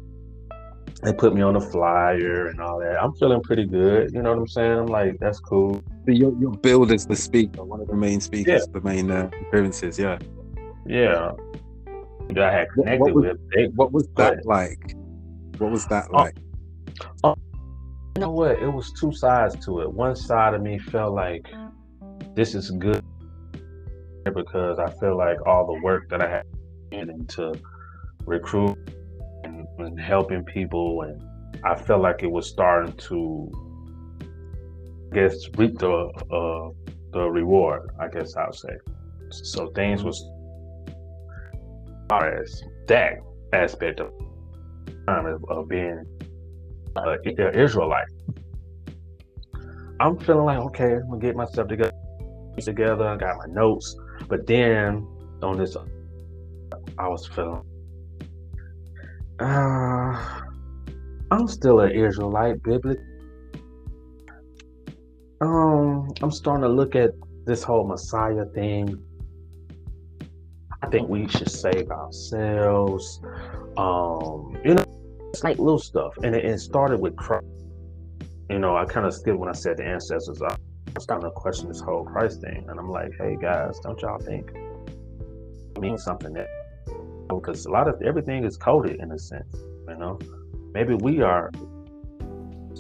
they 1.03 1.13
put 1.13 1.35
me 1.35 1.43
on 1.43 1.55
the 1.55 1.61
flyer 1.61 2.49
and 2.49 2.61
all 2.61 2.79
that. 2.81 3.03
I'm 3.03 3.15
feeling 3.15 3.43
pretty 3.43 3.65
good. 3.65 4.13
You 4.13 4.23
know 4.23 4.31
what 4.31 4.39
I'm 4.39 4.49
saying? 4.49 4.73
I'm 4.73 4.87
like, 4.87 5.19
that's 5.19 5.41
cool. 5.41 5.83
So 6.07 6.13
your, 6.13 6.39
your 6.39 6.53
build 6.53 6.93
is 6.93 7.07
the 7.07 7.17
speaker, 7.17 7.65
one 7.65 7.81
of 7.81 7.89
the 7.89 7.97
main 7.97 8.21
speakers, 8.21 8.67
yeah. 8.67 8.73
the 8.73 8.81
main 8.81 9.11
uh, 9.11 9.31
appearances. 9.49 9.99
Yeah. 9.99 10.19
Yeah. 10.87 11.33
I 12.37 12.51
had 12.53 12.71
connected 12.71 13.01
what, 13.01 13.15
was, 13.15 13.25
with. 13.25 13.51
They, 13.51 13.67
what 13.69 13.93
was 13.93 14.09
that 14.17 14.47
like? 14.47 14.95
What 15.59 15.71
was 15.71 15.87
that 15.87 16.09
oh, 16.13 16.17
like? 16.17 16.37
Uh, 17.25 17.35
you 18.21 18.27
know 18.27 18.33
what? 18.33 18.59
It 18.59 18.69
was 18.69 18.93
two 18.93 19.13
sides 19.13 19.65
to 19.65 19.81
it. 19.81 19.91
One 19.91 20.15
side 20.15 20.53
of 20.53 20.61
me 20.61 20.79
felt 20.79 21.15
like 21.15 21.47
this 22.35 22.55
is 22.55 22.71
good 22.71 23.03
because 24.27 24.79
I 24.79 24.91
feel 25.01 25.17
like 25.17 25.39
all 25.47 25.67
the 25.67 25.81
work 25.83 26.11
that 26.11 26.21
I 26.21 26.29
had 26.29 26.45
into 26.93 27.55
recruit 28.27 28.77
and, 29.45 29.67
and 29.79 29.99
helping 29.99 30.45
people, 30.45 31.01
and 31.01 31.23
I 31.65 31.75
felt 31.75 32.03
like 32.03 32.23
it 32.23 32.31
was 32.31 32.47
starting 32.47 32.93
to, 32.93 33.51
I 35.13 35.15
guess, 35.15 35.37
reap 35.57 35.79
the 35.79 35.91
uh, 35.91 36.93
the 37.15 37.27
reward. 37.27 37.91
I 37.99 38.09
guess 38.09 38.37
I'll 38.37 38.53
say. 38.53 38.77
So 39.31 39.69
things 39.69 40.05
was 40.05 40.23
as 42.13 42.63
that 42.87 43.15
aspect 43.55 44.01
of 44.01 44.13
of, 45.09 45.43
of 45.49 45.69
being 45.71 46.05
uh, 46.97 47.17
Israelite. 47.55 48.09
I'm 50.01 50.19
feeling 50.19 50.47
like 50.47 50.59
okay, 50.59 50.95
I'm 50.95 51.09
gonna 51.09 51.21
get 51.21 51.37
myself 51.37 51.69
together. 51.69 51.93
Together, 52.59 53.07
I 53.07 53.17
got 53.17 53.37
my 53.39 53.47
notes, 53.55 53.97
but 54.29 54.47
then 54.47 55.07
on 55.43 55.57
this, 55.57 55.77
I 56.99 57.09
was 57.09 57.27
feeling, 57.27 57.63
uh, 59.39 60.41
I'm 61.31 61.49
still 61.49 61.81
an 61.81 61.93
Israelite 61.93 62.63
biblically. 62.63 63.03
Um, 65.41 66.13
I'm 66.21 66.31
starting 66.31 66.63
to 66.63 66.69
look 66.69 66.95
at 66.95 67.13
this 67.47 67.63
whole 67.63 67.87
Messiah 67.87 68.45
thing. 68.55 69.03
I 70.83 70.89
think 70.89 71.09
we 71.09 71.29
should 71.29 71.51
save 71.51 71.91
ourselves. 71.91 73.21
Um, 73.79 74.59
you 74.65 74.75
know, 74.75 74.85
it's 75.41 75.45
like 75.47 75.59
little 75.59 75.79
stuff, 75.79 76.13
and 76.23 76.37
it, 76.37 76.45
it 76.45 76.59
started 76.59 77.01
with 77.01 77.17
Christ. 77.17 77.47
You 78.51 78.59
know, 78.59 78.77
I 78.77 78.85
kind 78.85 79.07
of 79.07 79.15
skipped 79.15 79.39
when 79.39 79.49
I 79.49 79.53
said 79.53 79.79
the 79.79 79.87
ancestors. 79.87 80.43
I 80.43 80.55
was 80.95 81.05
starting 81.05 81.27
to 81.27 81.31
question 81.31 81.69
this 81.69 81.81
whole 81.81 82.05
Christ 82.05 82.43
thing, 82.43 82.67
and 82.69 82.79
I'm 82.79 82.91
like, 82.91 83.13
hey 83.17 83.39
guys, 83.41 83.79
don't 83.79 83.99
y'all 84.03 84.19
think 84.19 84.51
it 84.55 85.81
means 85.81 86.05
something 86.05 86.35
that 86.35 86.47
oh, 87.31 87.41
because 87.41 87.65
a 87.65 87.71
lot 87.71 87.89
of 87.89 88.03
everything 88.03 88.45
is 88.45 88.59
coded 88.59 89.01
in 89.01 89.13
a 89.13 89.19
sense, 89.19 89.57
you 89.89 89.97
know. 89.97 90.19
Maybe 90.75 90.93
we 90.93 91.23
are, 91.23 91.51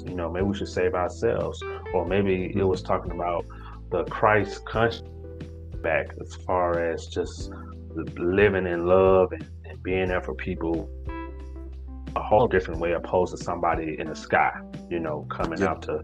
you 0.05 0.15
know, 0.15 0.31
maybe 0.31 0.45
we 0.45 0.55
should 0.55 0.69
save 0.69 0.93
ourselves, 0.93 1.63
or 1.95 2.05
maybe 2.05 2.53
it 2.55 2.63
was 2.63 2.83
talking 2.83 3.13
about 3.13 3.47
the 3.91 4.05
Christ 4.05 4.67
conscious 4.67 5.03
back 5.83 6.09
as 6.21 6.35
far 6.35 6.79
as 6.79 7.07
just 7.07 7.53
living 8.19 8.67
in 8.67 8.85
love 8.85 9.33
and, 9.33 9.49
and 9.65 9.83
being 9.83 10.09
there 10.09 10.21
for 10.21 10.35
people 10.35 10.91
a 12.17 12.23
whole 12.23 12.49
different 12.49 12.81
way 12.81 12.93
opposed 12.93 13.37
to 13.37 13.43
somebody 13.43 13.97
in 13.99 14.09
the 14.09 14.17
sky, 14.17 14.61
you 14.89 14.99
know, 14.99 15.27
coming 15.31 15.61
yeah. 15.61 15.71
out 15.71 15.83
to 15.83 16.03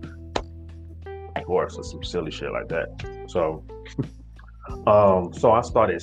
horse 1.46 1.76
or 1.76 1.84
some 1.84 2.02
silly 2.02 2.30
shit 2.30 2.50
like 2.52 2.68
that. 2.68 2.88
So, 3.28 3.64
um, 4.86 5.32
so 5.32 5.52
I 5.52 5.62
started. 5.62 6.02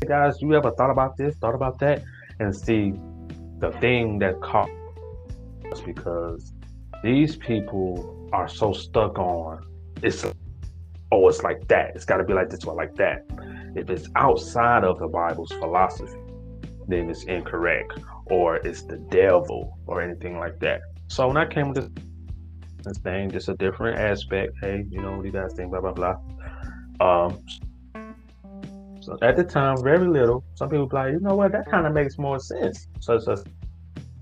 Hey 0.00 0.08
guys, 0.08 0.40
you 0.40 0.54
ever 0.54 0.70
thought 0.72 0.90
about 0.90 1.16
this? 1.16 1.36
Thought 1.36 1.54
about 1.54 1.78
that? 1.80 2.02
And 2.38 2.54
see, 2.54 2.92
the 3.58 3.72
thing 3.80 4.18
that 4.20 4.40
caught 4.40 4.70
us 5.72 5.80
because 5.80 6.52
these 7.02 7.36
people 7.36 8.28
are 8.32 8.48
so 8.48 8.72
stuck 8.72 9.18
on 9.18 9.64
it's. 10.02 10.24
Oh, 11.12 11.28
it's 11.28 11.44
like 11.44 11.68
that. 11.68 11.94
It's 11.94 12.04
got 12.04 12.16
to 12.16 12.24
be 12.24 12.34
like 12.34 12.50
this 12.50 12.64
or 12.64 12.74
like 12.74 12.96
that. 12.96 13.24
If 13.76 13.88
it's 13.90 14.08
outside 14.16 14.82
of 14.82 14.98
the 14.98 15.06
Bible's 15.06 15.52
philosophy, 15.52 16.18
then 16.88 17.08
it's 17.08 17.22
incorrect 17.24 18.00
or 18.26 18.56
it's 18.56 18.82
the 18.82 18.96
devil 18.96 19.78
or 19.86 20.00
anything 20.00 20.38
like 20.38 20.58
that. 20.60 20.80
So 21.08 21.28
when 21.28 21.36
I 21.36 21.46
came 21.46 21.72
with 21.72 21.94
this, 22.84 22.98
thing, 22.98 23.30
just 23.30 23.48
a 23.48 23.54
different 23.54 23.98
aspect. 23.98 24.52
Hey, 24.62 24.86
you 24.88 25.00
know 25.00 25.16
what 25.16 25.26
you 25.26 25.32
guys 25.32 25.54
think? 25.54 25.70
Blah 25.70 25.80
blah 25.80 25.92
blah. 25.92 26.16
Um, 27.00 27.44
so 29.00 29.18
at 29.22 29.36
the 29.36 29.44
time, 29.44 29.82
very 29.82 30.06
little. 30.06 30.44
Some 30.54 30.68
people 30.68 30.88
like, 30.92 31.12
you 31.12 31.20
know 31.20 31.34
what? 31.34 31.52
That 31.52 31.70
kind 31.70 31.86
of 31.86 31.92
makes 31.92 32.18
more 32.18 32.38
sense. 32.38 32.88
So, 33.00 33.18
so 33.18 33.42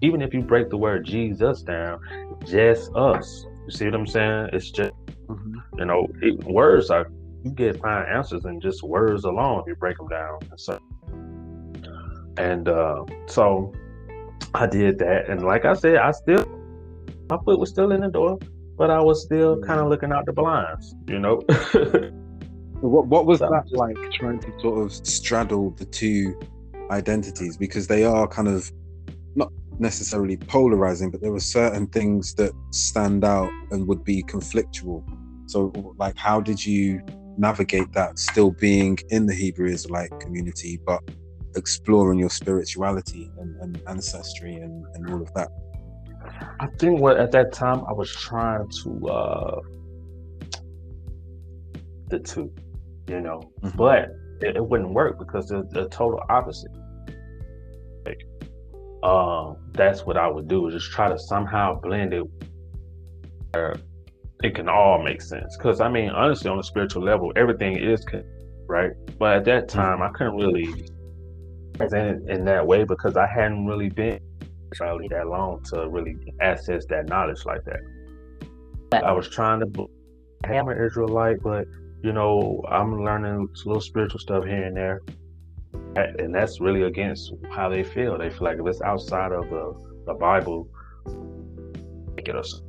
even 0.00 0.20
if 0.22 0.34
you 0.34 0.42
break 0.42 0.70
the 0.70 0.76
word 0.76 1.04
Jesus 1.04 1.62
down, 1.62 2.00
just 2.46 2.94
us. 2.94 3.46
You 3.66 3.70
see 3.70 3.84
what 3.86 3.94
I'm 3.94 4.06
saying? 4.06 4.50
It's 4.52 4.70
just 4.70 4.92
mm-hmm. 5.26 5.56
you 5.78 5.84
know, 5.86 6.06
it, 6.20 6.44
words 6.44 6.90
are 6.90 7.10
you 7.44 7.50
get 7.50 7.80
fine 7.80 8.06
answers 8.08 8.44
in 8.44 8.60
just 8.60 8.82
words 8.82 9.24
alone 9.24 9.60
if 9.60 9.66
you 9.66 9.74
break 9.74 9.96
them 9.98 10.08
down. 10.08 10.38
And 10.50 10.60
so, 10.60 10.78
and 12.36 12.68
uh, 12.68 13.04
so 13.26 13.72
I 14.54 14.66
did 14.66 14.98
that, 15.00 15.28
and 15.28 15.42
like 15.42 15.64
I 15.64 15.74
said, 15.74 15.96
I 15.96 16.12
still 16.12 16.46
my 17.28 17.38
foot 17.44 17.58
was 17.58 17.70
still 17.70 17.92
in 17.92 18.00
the 18.00 18.08
door, 18.08 18.38
but 18.76 18.90
I 18.90 19.00
was 19.00 19.22
still 19.22 19.56
mm-hmm. 19.56 19.66
kind 19.66 19.80
of 19.80 19.88
looking 19.88 20.12
out 20.12 20.26
the 20.26 20.32
blinds, 20.32 20.94
you 21.08 21.18
know. 21.18 21.36
what 22.80 23.06
what 23.06 23.26
was 23.26 23.38
so, 23.40 23.48
that 23.50 23.76
like 23.76 23.96
trying 24.12 24.38
to 24.40 24.60
sort 24.60 24.84
of 24.84 24.92
straddle 25.06 25.70
the 25.70 25.84
two 25.86 26.38
identities 26.90 27.56
because 27.56 27.86
they 27.86 28.04
are 28.04 28.28
kind 28.28 28.48
of 28.48 28.70
not 29.34 29.50
necessarily 29.78 30.36
polarizing, 30.36 31.10
but 31.10 31.20
there 31.20 31.32
were 31.32 31.40
certain 31.40 31.86
things 31.88 32.34
that 32.34 32.52
stand 32.70 33.24
out 33.24 33.50
and 33.70 33.86
would 33.88 34.04
be 34.04 34.22
conflictual. 34.24 35.02
So, 35.46 35.72
like, 35.98 36.16
how 36.16 36.40
did 36.40 36.64
you 36.64 37.02
navigate 37.36 37.92
that, 37.92 38.18
still 38.18 38.52
being 38.52 38.98
in 39.08 39.26
the 39.26 39.34
Hebrew 39.34 39.68
Israelite 39.68 40.10
community, 40.20 40.80
but 40.86 41.02
exploring 41.56 42.18
your 42.18 42.30
spirituality 42.30 43.30
and, 43.38 43.56
and 43.60 43.82
ancestry 43.88 44.56
and, 44.56 44.84
and 44.94 45.10
all 45.10 45.22
of 45.22 45.32
that? 45.34 45.48
I 46.60 46.66
think 46.78 47.00
what 47.00 47.18
at 47.18 47.32
that 47.32 47.52
time 47.52 47.84
I 47.88 47.92
was 47.92 48.10
trying 48.10 48.68
to 48.82 49.08
uh 49.08 49.60
the 52.08 52.18
two, 52.18 52.52
you 53.08 53.20
know, 53.20 53.50
mm-hmm. 53.62 53.76
but 53.76 54.10
it, 54.40 54.56
it, 54.56 54.64
wouldn't 54.64 54.90
work 54.90 55.18
because 55.18 55.48
they're 55.48 55.64
the 55.70 55.88
total 55.88 56.20
opposite. 56.28 56.70
Like, 58.04 58.26
um, 59.02 59.56
that's 59.72 60.04
what 60.04 60.16
I 60.16 60.28
would 60.28 60.48
do 60.48 60.66
is 60.68 60.74
just 60.74 60.92
try 60.92 61.08
to 61.08 61.18
somehow 61.18 61.80
blend 61.80 62.12
it 62.12 62.24
where 63.52 63.76
it 64.42 64.54
can 64.54 64.68
all 64.68 65.02
make 65.02 65.22
sense. 65.22 65.56
Because 65.56 65.80
I 65.80 65.88
mean, 65.88 66.10
honestly, 66.10 66.50
on 66.50 66.58
a 66.58 66.62
spiritual 66.62 67.02
level, 67.02 67.32
everything 67.36 67.76
is 67.76 68.04
right. 68.66 68.92
But 69.18 69.38
at 69.38 69.44
that 69.46 69.68
mm-hmm. 69.68 69.78
time, 69.78 70.02
I 70.02 70.10
couldn't 70.10 70.36
really 70.36 70.86
in, 71.80 72.30
in 72.30 72.44
that 72.44 72.66
way 72.66 72.84
because 72.84 73.16
I 73.16 73.26
hadn't 73.26 73.66
really 73.66 73.88
been 73.88 74.20
really 74.80 75.08
that 75.08 75.28
long 75.28 75.62
to 75.62 75.88
really 75.88 76.16
access 76.40 76.84
that 76.86 77.08
knowledge 77.08 77.44
like 77.44 77.64
that. 77.64 77.80
I 79.04 79.12
was 79.12 79.28
trying 79.28 79.60
to. 79.60 79.90
I'm 80.44 80.68
an 80.68 80.84
Israelite, 80.84 81.42
but 81.42 81.66
you 82.02 82.12
know, 82.12 82.62
I'm 82.68 83.02
learning 83.02 83.48
little 83.64 83.80
spiritual 83.80 84.20
stuff 84.20 84.44
here 84.44 84.64
and 84.64 84.76
there, 84.76 85.00
and 85.96 86.34
that's 86.34 86.60
really 86.60 86.82
against 86.82 87.32
how 87.50 87.68
they 87.68 87.82
feel. 87.82 88.18
They 88.18 88.30
feel 88.30 88.44
like 88.44 88.58
if 88.58 88.66
it's 88.66 88.82
outside 88.82 89.32
of 89.32 89.48
the, 89.48 90.02
the 90.06 90.14
Bible, 90.14 90.68
get 92.24 92.36
us. 92.36 92.60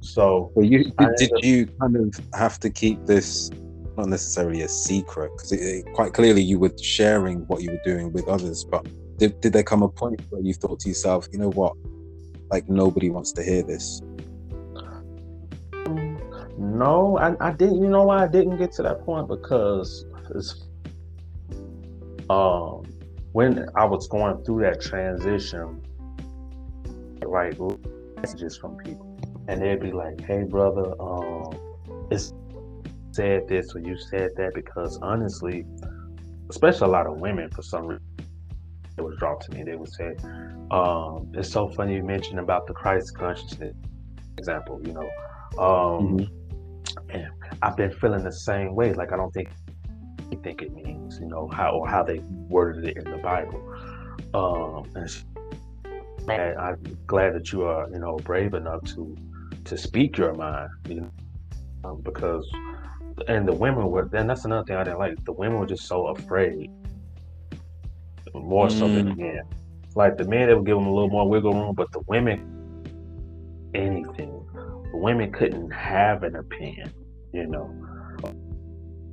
So, 0.00 0.50
well, 0.54 0.64
you 0.64 0.90
did 1.18 1.30
you 1.42 1.66
kind 1.80 1.96
of 1.96 2.20
have 2.34 2.58
to 2.60 2.70
keep 2.70 3.04
this 3.04 3.50
not 3.98 4.08
necessarily 4.08 4.62
a 4.62 4.68
secret 4.68 5.30
because 5.36 5.82
quite 5.92 6.14
clearly 6.14 6.40
you 6.40 6.58
were 6.58 6.72
sharing 6.80 7.40
what 7.48 7.62
you 7.62 7.70
were 7.72 7.80
doing 7.84 8.12
with 8.12 8.26
others 8.28 8.64
but 8.64 8.86
did, 9.18 9.38
did 9.40 9.52
there 9.52 9.64
come 9.64 9.82
a 9.82 9.88
point 9.88 10.20
where 10.30 10.40
you 10.40 10.54
thought 10.54 10.78
to 10.80 10.88
yourself 10.88 11.26
you 11.32 11.38
know 11.38 11.50
what? 11.50 11.74
Like 12.50 12.68
nobody 12.68 13.10
wants 13.10 13.32
to 13.32 13.42
hear 13.42 13.62
this. 13.62 14.00
No 16.56 17.18
I, 17.18 17.34
I 17.40 17.52
didn't 17.52 17.82
you 17.82 17.88
know 17.88 18.04
why 18.04 18.24
i 18.24 18.28
didn't 18.28 18.56
get 18.56 18.72
to 18.72 18.82
that 18.84 19.04
point? 19.04 19.28
Because 19.28 20.04
um 22.30 22.84
when 23.32 23.68
i 23.74 23.84
was 23.84 24.06
going 24.08 24.42
through 24.44 24.60
that 24.60 24.80
transition 24.80 25.82
like 27.26 27.58
messages 28.16 28.56
from 28.56 28.76
people 28.76 29.18
and 29.48 29.62
they'd 29.62 29.80
be 29.80 29.92
like 29.92 30.20
hey 30.20 30.42
brother 30.44 30.94
um 31.00 31.50
it's 32.10 32.32
said 33.18 33.48
this 33.48 33.74
or 33.74 33.80
you 33.80 33.98
said 33.98 34.30
that 34.36 34.54
because 34.54 34.96
honestly, 35.02 35.66
especially 36.50 36.86
a 36.86 36.90
lot 36.90 37.04
of 37.04 37.18
women 37.18 37.50
for 37.50 37.62
some 37.62 37.88
reason, 37.88 38.04
it 38.96 39.02
was 39.02 39.16
dropped 39.18 39.42
to 39.46 39.50
me. 39.56 39.64
They 39.64 39.74
would 39.74 39.92
say, 39.92 40.14
um, 40.70 41.32
"It's 41.34 41.50
so 41.50 41.68
funny 41.68 41.96
you 41.96 42.04
mentioned 42.04 42.38
about 42.38 42.68
the 42.68 42.74
Christ 42.74 43.18
consciousness." 43.18 43.74
Example, 44.36 44.80
you 44.84 44.92
know, 44.92 45.08
um, 45.66 46.18
mm-hmm. 46.18 47.10
and 47.10 47.26
I've 47.60 47.76
been 47.76 47.90
feeling 47.90 48.22
the 48.22 48.38
same 48.50 48.76
way. 48.76 48.92
Like 48.94 49.12
I 49.12 49.16
don't 49.16 49.34
think 49.34 49.48
you 50.30 50.38
think 50.44 50.62
it 50.62 50.72
means, 50.72 51.18
you 51.18 51.26
know, 51.26 51.48
how 51.48 51.70
or 51.70 51.88
how 51.88 52.04
they 52.04 52.20
worded 52.54 52.84
it 52.86 52.98
in 52.98 53.10
the 53.10 53.18
Bible. 53.18 53.60
Um, 54.32 54.84
and 54.94 55.10
I'm 56.56 56.78
glad 57.08 57.34
that 57.34 57.50
you 57.52 57.62
are, 57.62 57.90
you 57.90 57.98
know, 57.98 58.14
brave 58.30 58.54
enough 58.54 58.84
to 58.94 59.16
to 59.64 59.76
speak 59.76 60.18
your 60.18 60.34
mind, 60.34 60.70
you 60.88 61.00
know, 61.00 61.10
um, 61.84 62.00
because 62.02 62.48
and 63.26 63.46
the 63.46 63.52
women 63.52 63.90
were 63.90 64.08
and 64.12 64.28
that's 64.28 64.44
another 64.44 64.64
thing 64.64 64.76
I 64.76 64.84
didn't 64.84 64.98
like. 64.98 65.24
The 65.24 65.32
women 65.32 65.58
were 65.58 65.66
just 65.66 65.86
so 65.86 66.08
afraid. 66.08 66.70
More 68.34 68.68
mm. 68.68 68.78
so 68.78 68.88
than 68.88 69.06
the 69.06 69.12
mm. 69.12 69.18
men. 69.18 69.42
Like 69.94 70.16
the 70.16 70.24
men 70.24 70.48
they 70.48 70.54
would 70.54 70.66
give 70.66 70.76
them 70.76 70.86
a 70.86 70.92
little 70.92 71.10
more 71.10 71.28
wiggle 71.28 71.52
room, 71.52 71.74
but 71.74 71.90
the 71.92 72.00
women 72.06 72.58
anything. 73.74 74.46
The 74.92 74.96
women 74.96 75.32
couldn't 75.32 75.70
have 75.70 76.22
an 76.22 76.36
opinion, 76.36 76.92
you 77.32 77.46
know. 77.46 77.74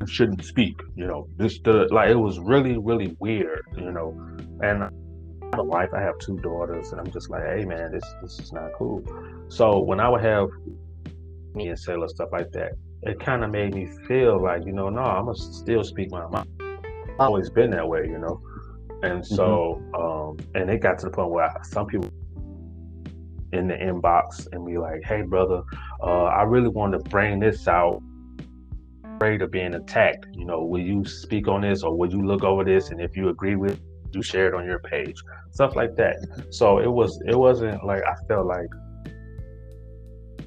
Shouldn't 0.06 0.44
speak, 0.46 0.80
you 0.96 1.08
know. 1.08 1.28
This 1.38 1.60
the 1.64 1.88
like 1.92 2.10
it 2.10 2.16
was 2.16 2.40
really, 2.40 2.78
really 2.78 3.16
weird, 3.20 3.66
you 3.78 3.92
know. 3.92 4.16
And 4.62 4.84
I 4.84 4.90
have 5.52 5.60
a 5.60 5.64
wife, 5.64 5.90
I 5.96 6.02
have 6.02 6.18
two 6.20 6.38
daughters, 6.40 6.92
and 6.92 7.00
I'm 7.00 7.12
just 7.12 7.30
like, 7.30 7.44
hey 7.44 7.66
man, 7.66 7.92
this 7.92 8.04
this 8.22 8.40
is 8.40 8.54
not 8.54 8.72
cool. 8.78 9.04
So 9.48 9.80
when 9.80 10.00
I 10.00 10.10
would 10.10 10.22
have 10.22 10.50
me 11.54 11.70
and 11.70 11.80
Sailor 11.80 12.08
stuff 12.10 12.30
like 12.32 12.52
that, 12.52 12.74
it 13.06 13.20
kind 13.20 13.44
of 13.44 13.52
made 13.52 13.74
me 13.76 13.88
feel 14.08 14.42
like, 14.42 14.66
you 14.66 14.72
know, 14.72 14.90
no, 14.90 15.02
I'm 15.02 15.26
gonna 15.26 15.38
still 15.38 15.84
speak 15.84 16.12
my 16.12 16.28
mind. 16.28 16.50
I've 16.62 17.20
always 17.20 17.50
been 17.50 17.70
that 17.72 17.88
way, 17.88 18.08
you 18.08 18.18
know. 18.18 18.42
And 19.04 19.26
so, 19.26 19.82
mm-hmm. 19.82 19.96
um, 19.96 20.38
and 20.56 20.70
it 20.70 20.82
got 20.82 20.98
to 21.00 21.06
the 21.06 21.12
point 21.12 21.30
where 21.30 21.54
some 21.64 21.86
people 21.86 22.10
in 23.54 23.68
the 23.68 23.76
inbox 23.76 24.48
and 24.52 24.66
be 24.66 24.78
like, 24.78 25.04
"Hey, 25.04 25.22
brother, 25.22 25.62
uh, 26.02 26.26
I 26.26 26.44
really 26.44 26.68
want 26.68 26.94
to 26.94 27.00
bring 27.10 27.40
this 27.40 27.68
out. 27.68 28.02
Afraid 29.16 29.42
of 29.42 29.52
being 29.52 29.76
attacked. 29.76 30.26
You 30.34 30.46
know, 30.46 30.66
will 30.66 30.82
you 30.82 31.06
speak 31.06 31.48
on 31.48 31.62
this, 31.62 31.84
or 31.84 31.96
will 31.96 32.12
you 32.12 32.26
look 32.26 32.44
over 32.44 32.64
this? 32.64 32.90
And 32.90 33.00
if 33.00 33.16
you 33.16 33.30
agree 33.30 33.56
with, 33.56 33.80
you 34.14 34.22
share 34.24 34.48
it 34.48 34.54
on 34.54 34.66
your 34.66 34.80
page, 34.80 35.16
stuff 35.52 35.76
like 35.76 35.96
that. 35.96 36.18
So 36.50 36.80
it 36.80 36.92
was, 36.92 37.22
it 37.28 37.36
wasn't 37.36 37.86
like 37.86 38.04
I 38.04 38.16
felt 38.28 38.48
like 38.48 38.68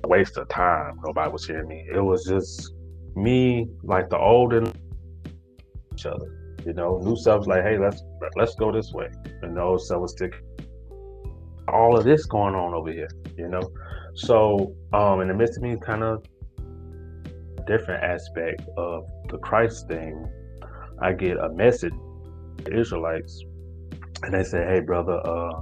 waste 0.05 0.37
of 0.37 0.49
time. 0.49 0.99
Nobody 1.05 1.31
was 1.31 1.47
hearing 1.47 1.69
me. 1.69 1.87
It 1.93 2.01
was 2.01 2.25
just 2.25 2.73
me, 3.17 3.69
like 3.83 4.09
the 4.11 4.19
old 4.19 4.53
and 4.53 4.73
each 5.95 6.07
other. 6.07 6.35
You 6.65 6.73
know, 6.73 6.99
new 6.99 7.17
subs 7.17 7.47
like, 7.47 7.63
hey, 7.63 7.79
let's 7.79 8.03
let's 8.37 8.55
go 8.55 8.73
this 8.73 8.93
way. 8.93 9.09
And 9.43 9.57
those 9.57 9.87
stuff 9.87 10.01
was 10.01 10.15
all 11.69 11.97
of 11.97 12.05
this 12.05 12.27
going 12.27 12.55
on 12.55 12.75
over 12.75 12.91
here, 12.91 13.09
you 13.37 13.49
know. 13.49 13.71
So, 14.15 14.75
um, 14.93 15.21
in 15.21 15.29
the 15.29 15.35
midst 15.35 15.57
of 15.57 15.63
me 15.63 15.77
kind 15.81 16.03
of 16.03 16.25
different 17.67 18.03
aspect 18.03 18.63
of 18.77 19.07
the 19.29 19.39
Christ 19.39 19.87
thing, 19.89 20.27
I 21.01 21.13
get 21.13 21.37
a 21.37 21.51
message, 21.51 21.93
the 22.65 22.79
Israelites, 22.79 23.43
and 24.23 24.35
they 24.35 24.43
say, 24.43 24.65
"Hey, 24.65 24.81
brother, 24.81 25.21
uh, 25.25 25.53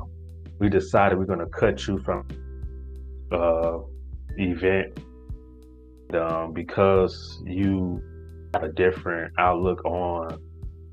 we 0.59 0.69
decided 0.69 1.19
we're 1.19 1.27
going 1.27 1.41
to 1.41 1.47
cut 1.47 1.87
you 1.87 1.99
from 1.99 2.27
uh 3.33 3.79
event 4.39 4.99
um, 6.15 6.53
because 6.53 7.43
you 7.45 8.03
had 8.55 8.65
a 8.65 8.73
different 8.73 9.33
outlook 9.39 9.85
on 9.85 10.39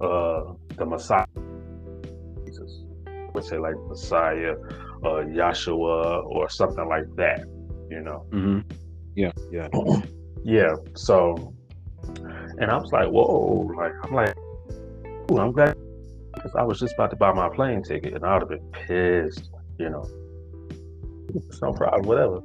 uh 0.02 0.54
the 0.76 0.86
Messiah." 0.86 1.26
Jesus, 2.46 2.84
would 3.34 3.44
say 3.44 3.58
like 3.58 3.76
Messiah 3.88 4.56
uh, 5.04 5.24
Yahshua 5.26 6.26
or 6.26 6.50
something 6.50 6.88
like 6.88 7.14
that, 7.16 7.46
you 7.90 8.02
know. 8.02 8.26
Mm-hmm. 8.32 8.60
Yeah, 9.16 9.32
yeah, 9.52 9.68
yeah. 10.44 10.76
So, 10.96 11.54
and 12.58 12.72
I 12.72 12.78
was 12.78 12.92
like, 12.92 13.08
whoa, 13.08 13.72
like 13.78 13.94
I'm 14.04 14.14
like, 14.14 14.36
ooh, 15.32 15.40
I'm 15.40 15.52
glad 15.52 15.78
because 16.34 16.56
I 16.56 16.64
was 16.64 16.80
just 16.80 16.94
about 16.96 17.12
to 17.12 17.16
buy 17.16 17.32
my 17.34 17.50
plane 17.50 17.84
ticket 17.84 18.14
and 18.14 18.26
I 18.26 18.34
would 18.34 18.42
have 18.42 18.50
been 18.50 18.72
pissed, 18.72 19.52
you 19.78 19.90
know. 19.90 20.06
It's 21.36 21.62
no 21.62 21.72
problem, 21.74 22.08
whatever. 22.08 22.42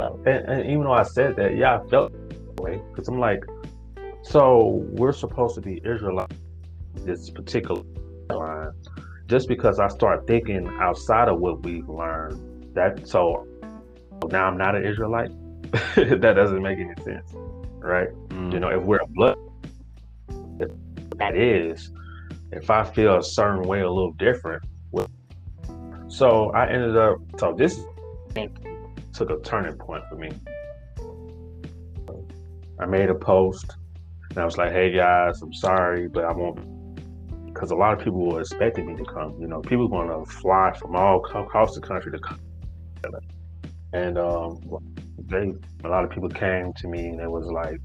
And, 0.00 0.48
and 0.48 0.66
even 0.66 0.84
though 0.84 0.92
I 0.92 1.02
said 1.02 1.36
that, 1.36 1.56
yeah, 1.56 1.78
I 1.78 1.88
felt 1.88 2.12
way 2.58 2.80
because 2.90 3.08
I'm 3.08 3.18
like, 3.18 3.44
so 4.22 4.84
we're 4.92 5.12
supposed 5.12 5.54
to 5.54 5.60
be 5.60 5.80
Israelites, 5.84 6.36
this 6.94 7.30
particular 7.30 7.82
line 8.30 8.72
just 9.30 9.46
because 9.46 9.78
I 9.78 9.86
start 9.86 10.26
thinking 10.26 10.66
outside 10.80 11.28
of 11.28 11.38
what 11.38 11.62
we've 11.62 11.88
learned, 11.88 12.74
that 12.74 13.06
so 13.08 13.46
now 14.28 14.46
I'm 14.46 14.58
not 14.58 14.74
an 14.74 14.84
Israelite. 14.84 15.30
that 15.94 16.32
doesn't 16.34 16.60
make 16.60 16.80
any 16.80 17.00
sense, 17.04 17.32
right? 17.78 18.08
Mm. 18.30 18.52
You 18.52 18.58
know, 18.58 18.70
if 18.70 18.82
we're 18.82 18.98
a 18.98 19.06
blood, 19.06 19.38
that 21.18 21.36
is, 21.36 21.92
if 22.50 22.70
I 22.70 22.82
feel 22.82 23.18
a 23.18 23.22
certain 23.22 23.62
way, 23.62 23.82
a 23.82 23.88
little 23.88 24.12
different. 24.14 24.64
So 26.08 26.50
I 26.50 26.68
ended 26.68 26.96
up. 26.96 27.18
So 27.38 27.54
this 27.56 27.80
took 29.12 29.30
a 29.30 29.38
turning 29.40 29.76
point 29.76 30.04
for 30.08 30.16
me. 30.16 30.30
I 32.78 32.86
made 32.86 33.10
a 33.10 33.14
post, 33.14 33.76
and 34.30 34.38
I 34.38 34.44
was 34.44 34.56
like, 34.56 34.72
"Hey 34.72 34.90
guys, 34.92 35.42
I'm 35.42 35.52
sorry, 35.52 36.08
but 36.08 36.24
I 36.24 36.32
won't 36.32 36.80
because 37.52 37.72
a 37.72 37.74
lot 37.74 37.92
of 37.92 38.02
people 38.02 38.26
were 38.26 38.40
expecting 38.40 38.86
me 38.86 38.96
to 38.96 39.04
come. 39.04 39.36
You 39.40 39.46
know, 39.46 39.60
people 39.60 39.88
going 39.88 40.08
to 40.08 40.30
fly 40.30 40.72
from 40.78 40.96
all 40.96 41.22
across 41.24 41.74
the 41.74 41.80
country 41.80 42.12
to 42.12 42.18
come. 42.18 42.38
And 43.92 44.18
um, 44.18 44.60
they, 45.26 45.52
a 45.84 45.88
lot 45.88 46.04
of 46.04 46.10
people 46.10 46.28
came 46.28 46.72
to 46.74 46.88
me 46.88 47.08
and 47.08 47.20
it 47.20 47.30
was 47.30 47.46
like, 47.46 47.80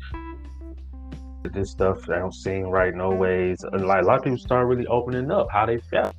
this 1.54 1.72
stuff 1.72 2.10
I 2.10 2.20
don't 2.20 2.34
seem 2.34 2.64
right 2.64 2.94
no 2.94 3.10
ways. 3.10 3.64
And 3.72 3.86
like 3.86 4.04
a 4.04 4.06
lot 4.06 4.18
of 4.18 4.24
people 4.24 4.38
started 4.38 4.66
really 4.66 4.88
opening 4.88 5.32
up 5.32 5.48
how 5.52 5.66
they 5.66 5.78
felt. 5.78 6.16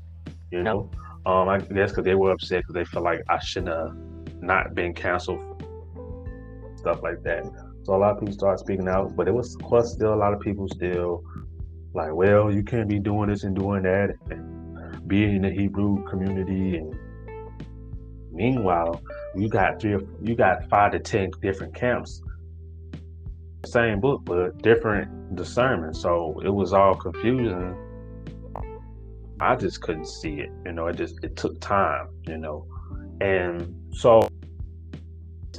You 0.50 0.62
know, 0.62 0.90
um, 1.24 1.48
I 1.48 1.58
guess 1.58 1.90
because 1.90 2.04
they 2.04 2.14
were 2.14 2.32
upset 2.32 2.60
because 2.60 2.74
they 2.74 2.84
felt 2.84 3.04
like 3.04 3.22
I 3.28 3.38
shouldn't 3.40 3.74
have 3.74 3.96
not 4.40 4.74
been 4.74 4.94
canceled, 4.94 5.40
stuff 6.76 7.02
like 7.02 7.22
that. 7.24 7.44
So 7.84 7.94
a 7.94 7.98
lot 7.98 8.12
of 8.12 8.20
people 8.20 8.34
started 8.34 8.58
speaking 8.58 8.88
out, 8.88 9.14
but 9.14 9.28
it 9.28 9.32
was, 9.32 9.54
of 9.54 9.62
course, 9.62 9.92
still 9.92 10.12
a 10.12 10.16
lot 10.16 10.34
of 10.34 10.40
people 10.40 10.68
still 10.68 11.22
like, 11.94 12.12
well, 12.12 12.52
you 12.52 12.62
can't 12.62 12.88
be 12.88 12.98
doing 12.98 13.30
this 13.30 13.44
and 13.44 13.56
doing 13.56 13.82
that, 13.84 14.14
and 14.30 15.08
being 15.08 15.36
in 15.36 15.42
the 15.42 15.50
Hebrew 15.50 16.04
community. 16.04 16.76
And 16.76 16.94
meanwhile, 18.32 19.00
you 19.34 19.48
got 19.48 19.80
three, 19.80 19.96
you 20.22 20.34
got 20.34 20.68
five 20.68 20.92
to 20.92 20.98
ten 20.98 21.30
different 21.40 21.74
camps, 21.74 22.22
same 23.64 24.00
book 24.00 24.22
but 24.24 24.62
different 24.62 25.36
discernment. 25.36 25.96
So 25.96 26.40
it 26.44 26.50
was 26.50 26.72
all 26.72 26.94
confusing. 26.94 27.76
I 29.38 29.54
just 29.54 29.80
couldn't 29.82 30.08
see 30.08 30.40
it. 30.40 30.50
You 30.64 30.72
know, 30.72 30.86
it 30.86 30.96
just 30.96 31.22
it 31.22 31.36
took 31.36 31.60
time. 31.60 32.08
You 32.26 32.38
know, 32.38 32.66
and 33.20 33.74
so 33.92 34.28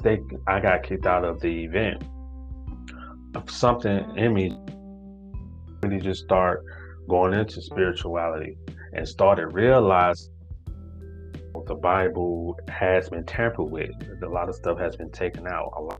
they 0.04 0.20
I 0.48 0.60
got 0.60 0.84
kicked 0.84 1.06
out 1.06 1.26
of 1.26 1.40
the 1.42 1.64
event. 1.64 2.04
Something 3.50 4.18
in 4.18 4.34
me 4.34 4.58
really 5.84 6.00
just 6.00 6.24
start 6.24 6.64
going 7.08 7.34
into 7.34 7.62
spirituality 7.62 8.58
and 8.94 9.08
started 9.08 9.48
realizing 9.48 10.34
the 11.66 11.76
Bible 11.76 12.58
has 12.70 13.10
been 13.10 13.26
tampered 13.26 13.70
with. 13.70 13.92
A 14.24 14.28
lot 14.28 14.48
of 14.48 14.56
stuff 14.56 14.80
has 14.80 14.96
been 14.96 15.12
taken 15.12 15.48
out, 15.48 15.74
a 15.76 15.82
lot 15.82 16.00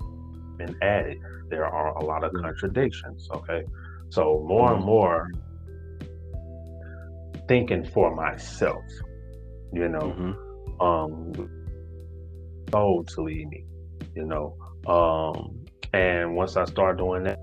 been 0.58 0.76
added. 0.82 1.18
There 1.50 1.66
are 1.66 1.98
a 1.98 2.04
lot 2.04 2.24
of 2.24 2.34
contradictions. 2.34 3.28
Okay. 3.32 3.64
So 4.10 4.44
more 4.48 4.74
and 4.74 4.84
more 4.84 5.30
thinking 7.48 7.86
for 7.86 8.14
myself, 8.14 8.84
you 9.74 9.88
know, 9.88 10.00
mm-hmm. 10.00 10.47
Um 10.80 11.34
told 12.72 13.08
to 13.10 13.22
lead 13.24 13.48
me, 13.50 13.66
you 14.16 14.26
know. 14.26 14.56
Um 14.88 15.66
and 15.94 16.36
once 16.36 16.58
I 16.58 16.66
started 16.66 16.98
doing 16.98 17.24
that, 17.24 17.40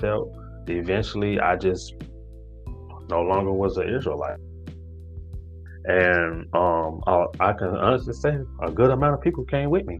felt 0.00 0.34
eventually 0.68 1.40
I 1.40 1.56
just 1.56 1.94
no 3.08 3.22
longer 3.22 3.52
was 3.52 3.76
an 3.76 3.94
Israelite. 3.94 4.38
And 5.84 6.46
um, 6.54 7.02
I, 7.06 7.24
I, 7.40 7.52
can 7.54 7.68
honestly 7.68 8.12
say 8.12 8.38
a 8.62 8.70
good 8.70 8.90
amount 8.90 9.14
of 9.14 9.22
people 9.22 9.44
came 9.44 9.70
with 9.70 9.86
me. 9.86 9.98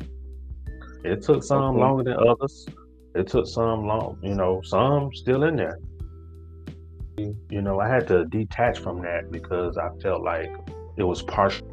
It 1.04 1.22
took 1.22 1.42
some 1.42 1.78
longer 1.78 2.04
than 2.04 2.16
others. 2.28 2.66
It 3.14 3.26
took 3.26 3.46
some 3.46 3.86
long, 3.86 4.18
you 4.22 4.34
know, 4.34 4.60
some 4.62 5.10
still 5.14 5.44
in 5.44 5.56
there. 5.56 5.78
You 7.18 7.62
know, 7.62 7.80
I 7.80 7.88
had 7.88 8.06
to 8.08 8.26
detach 8.26 8.78
from 8.78 9.02
that 9.02 9.30
because 9.30 9.76
I 9.76 9.88
felt 10.02 10.22
like 10.22 10.50
it 10.96 11.02
was 11.02 11.22
partial 11.22 11.66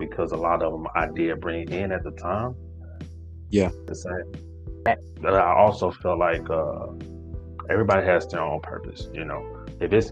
because 0.00 0.32
a 0.32 0.36
lot 0.36 0.62
of 0.64 0.72
them 0.72 0.86
I 0.96 1.06
did 1.14 1.40
bring 1.40 1.70
in 1.70 1.92
at 1.92 2.02
the 2.02 2.10
time. 2.12 2.56
Yeah. 3.50 3.70
The 3.86 3.94
same. 3.94 4.32
But 5.20 5.34
I 5.34 5.54
also 5.54 5.90
felt 5.90 6.18
like 6.18 6.48
uh, 6.50 6.86
everybody 7.68 8.04
has 8.06 8.26
their 8.26 8.40
own 8.40 8.60
purpose. 8.62 9.08
You 9.12 9.24
know, 9.24 9.66
if 9.80 9.92
it's 9.92 10.10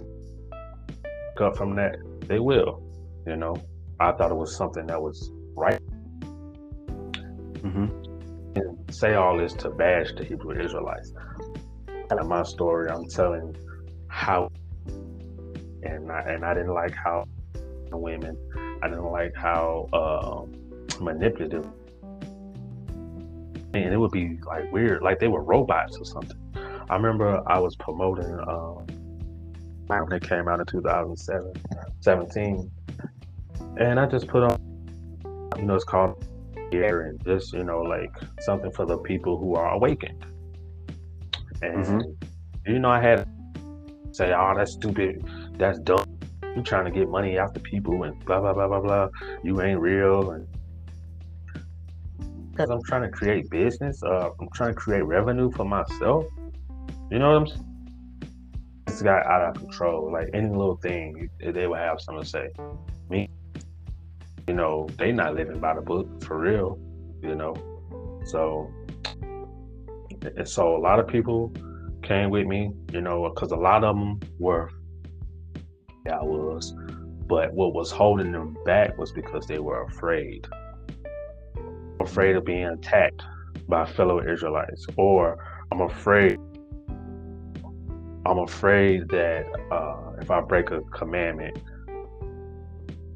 cut 1.36 1.56
from 1.56 1.74
that, 1.76 1.96
they 2.28 2.38
will. 2.38 2.82
You 3.26 3.36
know, 3.36 3.56
I 3.98 4.12
thought 4.12 4.30
it 4.30 4.36
was 4.36 4.54
something 4.56 4.86
that 4.86 5.00
was 5.00 5.32
right. 5.56 5.80
Mm-hmm. 7.64 7.86
And 8.56 8.94
say 8.94 9.14
all 9.14 9.38
this 9.38 9.54
to 9.54 9.70
bash 9.70 10.12
the 10.16 10.24
Hebrew 10.24 10.60
Israelites. 10.62 11.12
And 12.10 12.28
my 12.28 12.42
story, 12.42 12.90
I'm 12.90 13.06
telling 13.08 13.56
how, 14.08 14.50
and 14.86 16.10
I, 16.10 16.20
and 16.20 16.44
I 16.44 16.54
didn't 16.54 16.74
like 16.74 16.94
how 16.94 17.24
women, 17.92 18.36
I 18.82 18.88
didn't 18.88 19.10
like 19.10 19.34
how 19.34 19.88
uh, 19.92 21.00
manipulative, 21.00 21.66
and 23.74 23.92
it 23.92 23.96
would 23.96 24.12
be 24.12 24.38
like 24.46 24.70
weird, 24.72 25.02
like 25.02 25.18
they 25.18 25.28
were 25.28 25.42
robots 25.42 25.96
or 25.98 26.04
something. 26.04 26.38
I 26.90 26.96
remember 26.96 27.42
I 27.46 27.58
was 27.58 27.76
promoting 27.76 28.32
um, 28.48 28.86
when 29.86 30.12
it 30.12 30.22
came 30.22 30.48
out 30.48 30.60
in 30.60 30.66
2007, 30.66 31.52
17, 32.00 32.70
and 33.78 34.00
I 34.00 34.06
just 34.06 34.26
put 34.26 34.42
on 34.42 34.68
you 35.58 35.64
know, 35.64 35.74
it's 35.74 35.84
called 35.84 36.24
here 36.70 37.02
and 37.02 37.22
just 37.24 37.52
you 37.52 37.64
know 37.64 37.80
like 37.80 38.14
something 38.40 38.70
for 38.70 38.86
the 38.86 38.98
people 38.98 39.38
who 39.38 39.54
are 39.54 39.72
awakened. 39.72 40.24
And 41.62 41.84
mm-hmm. 41.84 42.72
you 42.72 42.78
know, 42.78 42.90
I 42.90 43.00
had 43.00 43.28
say, 44.12 44.32
"Oh, 44.32 44.54
that's 44.56 44.72
stupid. 44.72 45.24
That's 45.58 45.78
dumb. 45.80 46.04
You 46.58 46.64
trying 46.64 46.86
to 46.86 46.90
get 46.90 47.08
money 47.08 47.38
after 47.38 47.60
people 47.60 48.02
and 48.02 48.18
blah 48.24 48.40
blah 48.40 48.52
blah 48.52 48.66
blah 48.66 48.80
blah. 48.80 49.08
You 49.44 49.62
ain't 49.62 49.78
real." 49.78 50.32
And 50.32 50.48
because 52.50 52.68
I'm 52.68 52.82
trying 52.82 53.02
to 53.02 53.10
create 53.10 53.48
business, 53.48 54.02
uh, 54.02 54.30
I'm 54.40 54.48
trying 54.52 54.70
to 54.70 54.74
create 54.74 55.04
revenue 55.04 55.52
for 55.52 55.64
myself. 55.64 56.26
You 57.12 57.20
know 57.20 57.28
what 57.28 57.36
I'm 57.36 57.46
saying? 57.46 57.64
It's 58.88 59.02
got 59.02 59.24
out 59.24 59.50
of 59.50 59.62
control. 59.62 60.10
Like 60.12 60.30
any 60.34 60.48
little 60.48 60.78
thing, 60.78 61.30
they 61.38 61.68
would 61.68 61.78
have 61.78 62.00
something 62.00 62.24
to 62.24 62.28
say. 62.28 62.48
Me, 63.08 63.28
you 64.48 64.54
know, 64.54 64.88
they 64.98 65.12
not 65.12 65.36
living 65.36 65.60
by 65.60 65.74
the 65.74 65.80
book 65.80 66.08
for 66.24 66.40
real. 66.40 66.76
You 67.22 67.36
know, 67.36 67.54
so 68.24 68.68
so 70.44 70.76
a 70.76 70.80
lot 70.80 70.98
of 70.98 71.06
people 71.06 71.52
came 72.02 72.30
with 72.30 72.48
me. 72.48 72.72
You 72.92 73.00
know, 73.00 73.30
because 73.32 73.52
a 73.52 73.56
lot 73.56 73.84
of 73.84 73.94
them 73.94 74.18
were. 74.40 74.68
I 76.08 76.22
was, 76.22 76.74
but 77.26 77.52
what 77.52 77.74
was 77.74 77.90
holding 77.90 78.32
them 78.32 78.56
back 78.64 78.96
was 78.98 79.12
because 79.12 79.46
they 79.46 79.58
were 79.58 79.82
afraid. 79.84 80.46
Afraid 82.00 82.36
of 82.36 82.44
being 82.44 82.64
attacked 82.64 83.22
by 83.68 83.84
fellow 83.84 84.20
Israelites, 84.26 84.86
or 84.96 85.38
I'm 85.70 85.82
afraid 85.82 86.38
I'm 88.28 88.38
afraid 88.40 89.08
that 89.08 89.46
uh, 89.72 90.12
if 90.20 90.30
I 90.30 90.40
break 90.42 90.70
a 90.70 90.82
commandment, 90.92 91.58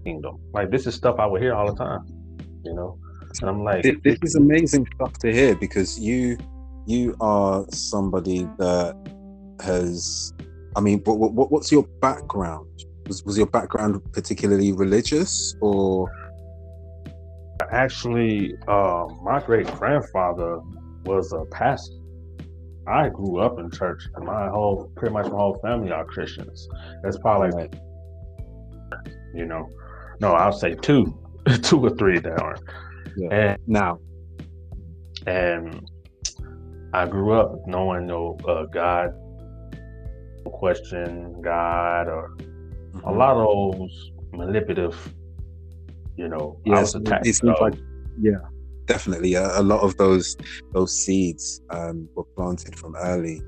kingdom. 0.05 0.39
Like 0.55 0.71
this 0.71 0.87
is 0.87 0.95
stuff 0.95 1.17
I 1.19 1.27
would 1.27 1.43
hear 1.43 1.55
all 1.55 1.67
the 1.67 1.77
time, 1.77 2.07
you 2.65 2.75
know. 2.75 2.99
And 3.41 3.51
I'm 3.51 3.63
like, 3.63 3.83
this, 3.83 3.97
this 4.03 4.19
is 4.23 4.35
amazing 4.37 4.87
stuff 4.95 5.13
to 5.19 5.33
hear 5.33 5.55
because 5.55 5.99
you 5.99 6.39
you 6.87 7.15
are 7.21 7.67
somebody 7.71 8.49
that 8.59 8.97
has. 9.61 10.33
I 10.77 10.81
mean, 10.81 11.01
what, 11.05 11.33
what, 11.33 11.51
what's 11.51 11.71
your 11.71 11.85
background? 12.01 12.67
Was 13.07 13.25
was 13.25 13.37
your 13.37 13.47
background 13.47 14.01
particularly 14.13 14.73
religious 14.73 15.55
or? 15.61 16.11
Actually, 17.71 18.55
uh, 18.69 19.07
my 19.23 19.41
great 19.41 19.67
grandfather 19.79 20.61
was 21.05 21.33
a 21.33 21.45
pastor. 21.47 21.95
I 22.87 23.09
grew 23.09 23.39
up 23.39 23.59
in 23.59 23.71
church, 23.71 24.03
and 24.17 24.25
my 24.27 24.49
whole, 24.49 24.91
pretty 24.97 25.13
much 25.13 25.27
my 25.27 25.37
whole 25.37 25.59
family 25.63 25.93
are 25.93 26.05
Christians. 26.05 26.69
That's 27.03 27.17
probably, 27.19 27.51
like, 27.51 27.75
you 29.35 29.47
know, 29.47 29.69
no, 30.21 30.33
I'll 30.33 30.53
say 30.53 30.75
two, 30.75 31.17
two 31.63 31.85
or 31.85 31.91
three 31.91 32.19
that 32.19 32.41
aren't. 32.41 32.63
Yeah. 33.17 33.29
And 33.31 33.59
now, 33.67 34.01
and 35.27 35.87
I 36.93 37.07
grew 37.07 37.33
up 37.33 37.67
knowing 37.67 38.07
no 38.07 38.37
uh, 38.49 38.65
God, 38.65 39.13
question 40.51 41.41
God, 41.43 42.09
or 42.09 42.35
mm-hmm. 42.39 43.07
a 43.07 43.13
lot 43.13 43.37
of 43.37 43.79
those 43.79 44.13
manipulative, 44.33 45.15
you 46.17 46.29
know, 46.29 46.59
yes, 46.65 46.95
it 46.95 47.35
seems 47.35 47.59
like, 47.61 47.75
yeah, 48.21 48.37
definitely 48.87 49.35
a, 49.35 49.61
a, 49.61 49.63
lot 49.63 49.81
of 49.81 49.97
those 49.97 50.37
those 50.73 50.93
seeds 50.93 51.63
um, 51.71 52.09
were 52.15 52.25
planted 52.37 52.79
from 52.79 52.97
early 52.97 53.43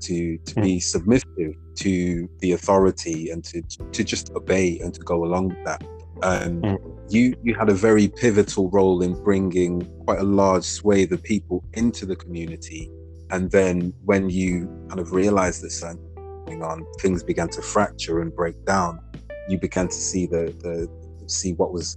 to 0.00 0.38
to 0.38 0.54
mm. 0.54 0.62
be 0.62 0.80
submissive 0.80 1.54
to 1.76 2.28
the 2.40 2.52
authority 2.52 3.30
and 3.30 3.44
to 3.44 3.62
to 3.92 4.04
just 4.04 4.30
obey 4.30 4.78
and 4.80 4.94
to 4.94 5.00
go 5.00 5.24
along 5.24 5.48
with 5.48 5.64
that. 5.64 5.82
Um, 6.22 6.62
mm. 6.62 6.78
You 7.08 7.34
you 7.42 7.54
had 7.54 7.68
a 7.68 7.74
very 7.74 8.08
pivotal 8.08 8.70
role 8.70 9.02
in 9.02 9.14
bringing 9.22 9.80
quite 10.04 10.20
a 10.20 10.24
large 10.24 10.64
swathe 10.64 11.12
of 11.12 11.22
people 11.22 11.64
into 11.74 12.06
the 12.06 12.16
community, 12.16 12.90
and 13.30 13.50
then 13.50 13.92
when 14.04 14.30
you 14.30 14.66
kind 14.88 15.00
of 15.00 15.12
realized 15.12 15.62
that 15.62 15.70
something 15.70 16.09
going 16.50 16.62
on, 16.62 16.86
things 16.98 17.22
began 17.22 17.48
to 17.48 17.62
fracture 17.62 18.20
and 18.20 18.34
break 18.34 18.64
down. 18.64 19.00
You 19.48 19.58
began 19.58 19.88
to 19.88 19.94
see 19.94 20.26
the 20.26 20.54
the 20.60 20.88
see 21.28 21.52
what 21.54 21.72
was 21.72 21.96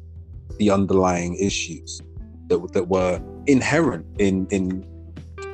the 0.58 0.70
underlying 0.70 1.36
issues 1.36 2.02
that, 2.48 2.74
that 2.74 2.88
were 2.88 3.22
inherent 3.48 4.06
in 4.20 4.48
in 4.52 4.86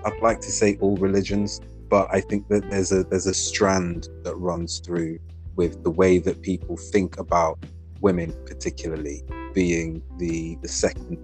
I'd 0.05 0.21
like 0.21 0.39
to 0.41 0.51
say 0.51 0.77
all 0.81 0.95
religions, 0.97 1.59
but 1.89 2.07
I 2.11 2.21
think 2.21 2.47
that 2.49 2.69
there's 2.69 2.91
a 2.91 3.03
there's 3.03 3.27
a 3.27 3.33
strand 3.33 4.09
that 4.23 4.35
runs 4.35 4.79
through 4.79 5.19
with 5.55 5.83
the 5.83 5.91
way 5.91 6.19
that 6.19 6.41
people 6.41 6.77
think 6.77 7.17
about 7.17 7.59
women, 8.01 8.33
particularly 8.45 9.23
being 9.53 10.01
the 10.17 10.57
the 10.61 10.67
second, 10.67 11.17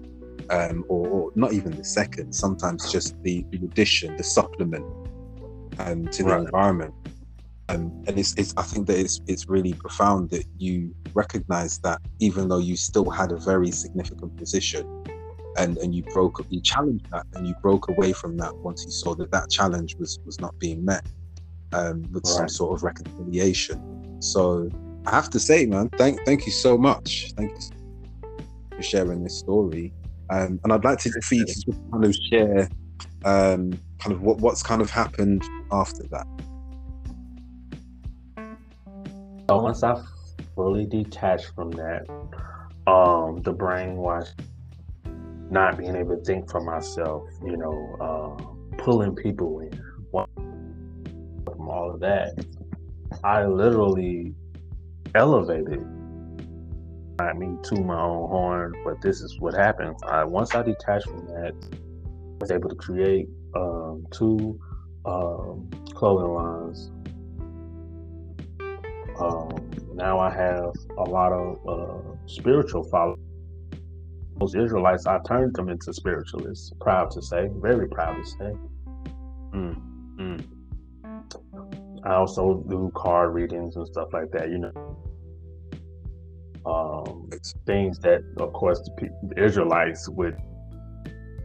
um, 0.49 0.83
or, 0.89 1.07
or, 1.07 1.31
not 1.35 1.53
even 1.53 1.71
the 1.71 1.85
second. 1.85 2.33
Sometimes 2.33 2.91
just 2.91 3.21
the, 3.23 3.45
the 3.51 3.57
addition, 3.57 4.17
the 4.17 4.23
supplement 4.23 4.85
um, 5.79 6.07
to 6.09 6.23
the 6.23 6.29
right. 6.29 6.41
environment. 6.41 6.93
Um, 7.69 8.03
and 8.07 8.19
it's, 8.19 8.35
it's 8.35 8.53
I 8.57 8.61
think 8.61 8.85
that 8.87 8.99
it's 8.99 9.21
it's 9.27 9.49
really 9.49 9.73
profound 9.73 10.29
that 10.29 10.45
you 10.57 10.93
recognize 11.13 11.79
that 11.79 11.99
even 12.19 12.47
though 12.47 12.59
you 12.59 12.75
still 12.75 13.09
had 13.09 13.31
a 13.31 13.37
very 13.37 13.71
significant 13.71 14.37
position 14.37 14.85
and 15.57 15.77
and 15.79 15.95
you 15.95 16.03
broke 16.03 16.39
up 16.39 16.45
you 16.49 16.61
challenged 16.61 17.09
that 17.11 17.25
and 17.33 17.47
you 17.47 17.55
broke 17.63 17.87
away 17.89 18.13
from 18.13 18.37
that 18.37 18.55
once 18.57 18.85
you 18.85 18.91
saw 18.91 19.15
that 19.15 19.31
that 19.31 19.49
challenge 19.49 19.95
was 19.95 20.19
was 20.25 20.39
not 20.39 20.57
being 20.59 20.85
met 20.85 21.07
um, 21.73 22.03
with 22.11 22.23
right. 22.25 22.35
some 22.35 22.49
sort 22.49 22.77
of 22.77 22.83
reconciliation. 22.83 24.21
So 24.21 24.69
i 25.07 25.11
have 25.11 25.29
to 25.29 25.39
say 25.39 25.65
man 25.65 25.89
thank 25.97 26.23
thank 26.25 26.45
you 26.45 26.51
so 26.51 26.77
much. 26.77 27.31
Thank 27.35 27.51
you 27.51 28.37
for 28.75 28.83
sharing 28.83 29.23
this 29.23 29.39
story. 29.39 29.91
Um, 30.29 30.59
and 30.63 30.73
i'd 30.73 30.83
like 30.83 30.99
to 30.99 31.11
for 31.21 31.35
you 31.35 31.45
to 31.45 31.53
just 31.53 31.67
kind 31.91 32.05
of 32.05 32.15
share 32.29 32.69
um, 33.23 33.71
kind 33.99 34.11
of 34.11 34.21
what, 34.21 34.37
what's 34.37 34.61
kind 34.61 34.81
of 34.81 34.89
happened 34.89 35.43
after 35.71 36.03
that 36.09 36.27
once 39.49 39.83
i 39.83 39.95
fully 40.55 40.85
detached 40.85 41.51
from 41.55 41.69
that 41.71 42.05
um 42.87 43.41
the 43.43 43.53
brainwash 43.53 44.29
not 45.49 45.77
being 45.77 45.95
able 45.95 46.17
to 46.17 46.23
think 46.23 46.49
for 46.49 46.61
myself, 46.61 47.23
you 47.43 47.57
know, 47.57 47.95
uh, 47.99 48.77
pulling 48.77 49.15
people 49.15 49.59
in, 49.59 49.71
from 50.11 51.69
all 51.69 51.91
of 51.93 51.99
that, 51.99 52.33
I 53.23 53.45
literally 53.45 54.33
elevated. 55.13 55.85
I 57.17 57.31
mean, 57.31 57.61
to 57.63 57.75
my 57.79 57.99
own 57.99 58.29
horn, 58.29 58.75
but 58.83 59.01
this 59.01 59.21
is 59.21 59.39
what 59.39 59.53
happened. 59.53 59.95
I, 60.05 60.25
once 60.25 60.53
I 60.53 60.63
detached 60.63 61.07
from 61.07 61.25
that, 61.27 61.53
I 61.71 62.37
was 62.41 62.51
able 62.51 62.69
to 62.69 62.75
create 62.75 63.29
um, 63.55 64.05
two 64.11 64.59
um, 65.05 65.69
clothing 65.93 66.33
lines. 66.33 66.91
Um, 69.19 69.71
now 69.93 70.19
I 70.19 70.29
have 70.29 70.73
a 70.97 71.03
lot 71.03 71.31
of 71.31 71.67
uh, 71.67 72.15
spiritual 72.27 72.83
followers 72.83 73.19
most 74.37 74.55
Israelites, 74.55 75.05
I 75.05 75.19
turned 75.25 75.55
them 75.55 75.69
into 75.69 75.93
spiritualists. 75.93 76.71
Proud 76.81 77.11
to 77.11 77.21
say, 77.21 77.49
very 77.55 77.87
proud 77.87 78.21
to 78.21 78.29
say. 78.29 78.53
Mm, 79.53 79.81
mm. 80.19 80.45
I 82.03 82.15
also 82.15 82.63
do 82.69 82.91
card 82.95 83.33
readings 83.33 83.75
and 83.77 83.87
stuff 83.87 84.09
like 84.13 84.31
that. 84.31 84.49
You 84.49 84.57
know, 84.57 84.97
um, 86.65 87.29
things 87.65 87.99
that, 87.99 88.21
of 88.37 88.51
course, 88.53 88.79
the, 88.81 89.09
the, 89.23 89.43
Israelites 89.43 90.09
would, 90.09 90.37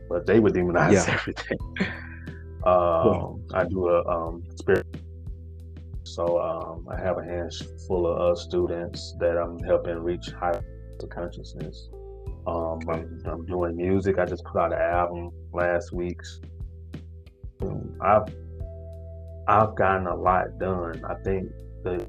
but 0.09 0.27
they 0.27 0.41
would 0.41 0.55
demonize 0.55 0.93
yeah. 0.93 1.15
everything. 1.15 1.59
um. 2.65 3.45
I 3.55 3.65
do 3.65 3.89
a 3.89 4.05
um, 4.07 4.43
spirit. 4.57 4.87
So 6.15 6.41
um, 6.41 6.89
I 6.91 7.01
have 7.01 7.19
a 7.19 7.25
handful 7.25 8.05
of 8.05 8.33
uh, 8.33 8.35
students 8.35 9.15
that 9.21 9.39
I'm 9.39 9.59
helping 9.61 9.97
reach 9.99 10.29
higher 10.31 10.65
consciousness. 11.09 11.89
Um, 12.49 12.81
I'm, 12.89 13.23
I'm, 13.27 13.47
doing 13.47 13.77
music. 13.77 14.19
I 14.19 14.25
just 14.25 14.45
put 14.45 14.61
out 14.61 14.73
an 14.73 14.81
album 14.81 15.31
last 15.53 15.93
week. 15.93 16.21
I've 18.03 18.35
I've 19.47 19.77
gotten 19.77 20.09
a 20.09 20.17
lot 20.17 20.59
done. 20.59 21.01
I 21.09 21.15
think 21.23 21.49
that 21.85 22.07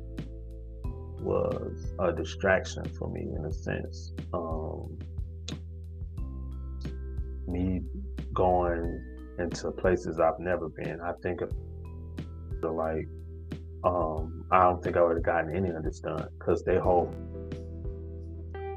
was 1.21 1.93
a 1.99 2.11
distraction 2.11 2.83
for 2.97 3.07
me 3.11 3.21
in 3.21 3.45
a 3.45 3.53
sense. 3.53 4.13
Um, 4.33 4.97
me 7.47 7.81
going 8.33 9.35
into 9.37 9.71
places 9.71 10.19
I've 10.19 10.39
never 10.39 10.69
been. 10.69 10.99
I 11.01 11.13
think 11.21 11.41
of 11.41 11.51
like 12.63 13.07
um, 13.83 14.45
I 14.51 14.63
don't 14.63 14.83
think 14.83 14.97
I 14.97 15.03
would 15.03 15.17
have 15.17 15.25
gotten 15.25 15.55
any 15.55 15.69
of 15.69 15.83
this 15.83 15.99
done 15.99 16.27
because 16.37 16.63
they 16.63 16.77
hold 16.77 17.13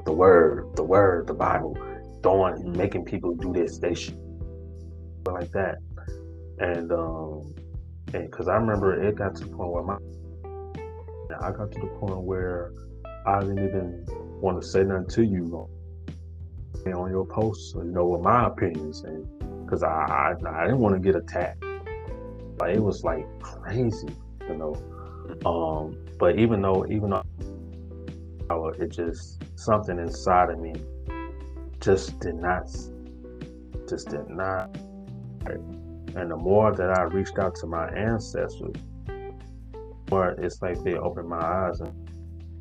the 0.04 0.12
word, 0.12 0.74
the 0.76 0.82
word, 0.82 1.26
the 1.26 1.34
Bible, 1.34 1.76
throwing, 2.22 2.72
making 2.72 3.04
people 3.04 3.34
do 3.34 3.52
this, 3.52 3.78
they 3.78 3.94
like 5.26 5.50
that. 5.52 5.76
And 6.58 6.92
um, 6.92 7.54
and 8.12 8.30
because 8.30 8.48
I 8.48 8.56
remember 8.56 9.02
it 9.02 9.16
got 9.16 9.34
to 9.36 9.44
the 9.44 9.56
point 9.56 9.72
where 9.72 9.82
my 9.82 9.96
I 11.40 11.50
got 11.50 11.72
to 11.72 11.80
the 11.80 11.86
point 11.98 12.20
where 12.20 12.72
I 13.26 13.40
didn't 13.40 13.66
even 13.66 14.06
want 14.40 14.60
to 14.60 14.66
say 14.66 14.84
nothing 14.84 15.08
to 15.08 15.22
you 15.24 15.68
on 16.92 17.10
your 17.10 17.26
posts, 17.26 17.74
you 17.74 17.84
know, 17.84 18.06
with 18.06 18.20
my 18.20 18.46
opinions, 18.46 19.04
and 19.04 19.26
because 19.64 19.82
I, 19.82 19.88
I, 19.88 20.34
I 20.46 20.64
didn't 20.64 20.80
want 20.80 20.94
to 20.94 21.00
get 21.00 21.16
attacked. 21.16 21.64
Like 22.58 22.76
it 22.76 22.82
was 22.82 23.02
like 23.02 23.26
crazy, 23.40 24.08
you 24.48 24.56
know. 24.56 24.74
Um, 25.44 25.96
but 26.18 26.38
even 26.38 26.62
though, 26.62 26.86
even 26.86 27.10
though 27.10 28.68
it 28.78 28.90
just 28.90 29.42
something 29.56 29.98
inside 29.98 30.50
of 30.50 30.58
me 30.58 30.74
just 31.80 32.18
did 32.20 32.36
not, 32.36 32.66
just 33.88 34.08
did 34.08 34.28
not. 34.28 34.76
And 35.46 36.30
the 36.30 36.36
more 36.36 36.72
that 36.72 36.98
I 36.98 37.02
reached 37.02 37.38
out 37.38 37.54
to 37.56 37.66
my 37.66 37.88
ancestors, 37.88 38.74
more 40.10 40.30
it's 40.30 40.62
like 40.62 40.82
they 40.84 40.94
opened 40.94 41.28
my 41.28 41.40
eyes 41.40 41.80
and 41.80 41.92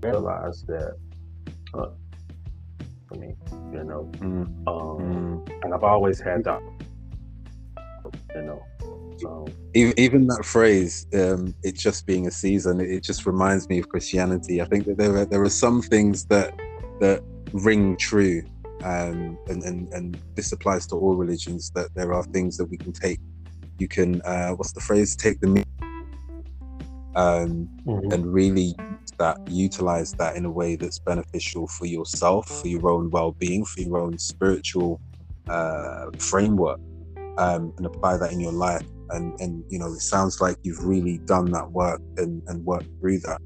realized 0.01 0.67
that 0.67 0.95
uh, 1.73 1.87
for 3.07 3.15
me, 3.15 3.35
you 3.71 3.83
know. 3.83 4.09
Mm. 4.15 4.47
Um, 4.67 5.45
mm. 5.47 5.63
And 5.63 5.73
I've 5.73 5.83
always 5.83 6.19
had 6.19 6.43
that, 6.45 6.61
you 8.35 8.41
know. 8.41 8.63
Even, 9.73 9.99
even 9.99 10.27
that 10.27 10.45
phrase, 10.45 11.07
um, 11.13 11.53
"it 11.63 11.75
just 11.75 12.05
being 12.05 12.27
a 12.27 12.31
season," 12.31 12.79
it, 12.79 12.89
it 12.89 13.03
just 13.03 13.25
reminds 13.25 13.67
me 13.69 13.79
of 13.79 13.89
Christianity. 13.89 14.61
I 14.61 14.65
think 14.65 14.85
that 14.85 14.97
there 14.97 15.15
are 15.17 15.25
there 15.25 15.41
are 15.41 15.49
some 15.49 15.81
things 15.81 16.25
that 16.25 16.53
that 16.99 17.23
ring 17.53 17.97
true, 17.97 18.43
um, 18.83 19.37
and 19.47 19.63
and 19.63 19.91
and 19.93 20.17
this 20.35 20.51
applies 20.51 20.87
to 20.87 20.95
all 20.95 21.15
religions. 21.15 21.71
That 21.75 21.93
there 21.95 22.13
are 22.13 22.23
things 22.23 22.57
that 22.57 22.65
we 22.65 22.77
can 22.77 22.91
take. 22.91 23.19
You 23.79 23.87
can, 23.87 24.21
uh, 24.21 24.51
what's 24.51 24.71
the 24.71 24.81
phrase? 24.81 25.15
Take 25.15 25.39
the 25.39 25.63
um, 27.15 27.69
mm-hmm. 27.85 28.11
and 28.11 28.33
really 28.33 28.75
that 29.17 29.37
utilize 29.49 30.13
that 30.13 30.35
in 30.35 30.45
a 30.45 30.51
way 30.51 30.75
that's 30.75 30.99
beneficial 30.99 31.67
for 31.67 31.85
yourself 31.85 32.47
for 32.61 32.67
your 32.67 32.89
own 32.89 33.09
well-being 33.11 33.63
for 33.63 33.81
your 33.81 33.99
own 33.99 34.17
spiritual 34.17 34.99
uh, 35.47 36.07
framework 36.17 36.79
um, 37.37 37.73
and 37.77 37.85
apply 37.85 38.17
that 38.17 38.31
in 38.31 38.39
your 38.39 38.51
life 38.51 38.85
and 39.13 39.39
and 39.39 39.63
you 39.69 39.79
know 39.79 39.87
it 39.87 40.01
sounds 40.01 40.41
like 40.41 40.57
you've 40.63 40.83
really 40.83 41.19
done 41.19 41.45
that 41.51 41.71
work 41.71 42.01
and, 42.17 42.41
and 42.47 42.65
worked 42.65 42.87
through 42.99 43.19
that 43.19 43.39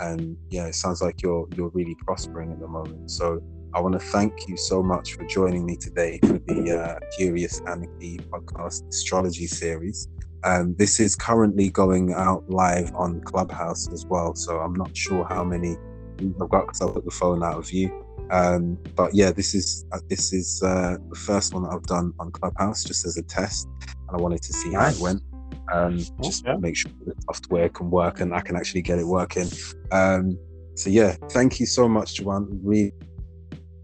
and 0.00 0.36
yeah 0.50 0.66
it 0.66 0.74
sounds 0.74 1.02
like 1.02 1.22
you're 1.22 1.46
you're 1.56 1.70
really 1.70 1.96
prospering 2.06 2.52
at 2.52 2.60
the 2.60 2.68
moment 2.68 3.10
so 3.10 3.40
I 3.74 3.80
want 3.80 3.92
to 3.94 4.00
thank 4.00 4.48
you 4.48 4.56
so 4.56 4.82
much 4.82 5.14
for 5.14 5.24
joining 5.24 5.66
me 5.66 5.76
today 5.76 6.18
for 6.22 6.38
the 6.38 6.78
uh, 6.80 7.06
Curious 7.16 7.60
Anarchy 7.60 8.18
podcast 8.30 8.88
astrology 8.88 9.46
series. 9.46 10.08
Um, 10.42 10.74
this 10.78 10.98
is 11.00 11.14
currently 11.14 11.68
going 11.68 12.14
out 12.14 12.48
live 12.48 12.94
on 12.94 13.20
Clubhouse 13.20 13.88
as 13.92 14.06
well, 14.06 14.34
so 14.34 14.58
I'm 14.58 14.74
not 14.74 14.96
sure 14.96 15.26
how 15.28 15.44
many 15.44 15.76
I've 16.18 16.48
got 16.48 16.62
because 16.66 16.80
I 16.80 16.90
put 16.90 17.04
the 17.04 17.10
phone 17.10 17.42
out 17.42 17.58
of 17.58 17.68
view. 17.68 18.04
Um, 18.30 18.78
but 18.96 19.14
yeah, 19.14 19.32
this 19.32 19.54
is 19.54 19.84
uh, 19.92 20.00
this 20.08 20.32
is 20.32 20.62
uh, 20.62 20.96
the 21.10 21.16
first 21.16 21.52
one 21.52 21.64
that 21.64 21.70
I've 21.70 21.86
done 21.86 22.14
on 22.18 22.30
Clubhouse 22.30 22.84
just 22.84 23.04
as 23.04 23.16
a 23.18 23.22
test, 23.22 23.68
and 24.08 24.18
I 24.18 24.20
wanted 24.20 24.42
to 24.42 24.52
see 24.52 24.72
how 24.72 24.88
it 24.88 24.98
went. 24.98 25.22
Um, 25.72 25.98
just 26.22 26.46
okay. 26.46 26.58
make 26.58 26.76
sure 26.76 26.90
the 27.04 27.14
software 27.26 27.68
can 27.68 27.90
work 27.90 28.20
and 28.20 28.34
I 28.34 28.40
can 28.40 28.56
actually 28.56 28.82
get 28.82 28.98
it 28.98 29.06
working. 29.06 29.48
Um, 29.92 30.38
so 30.74 30.90
yeah, 30.90 31.16
thank 31.30 31.60
you 31.60 31.66
so 31.66 31.88
much, 31.88 32.14
Joanne. 32.14 32.48
Really 32.62 32.92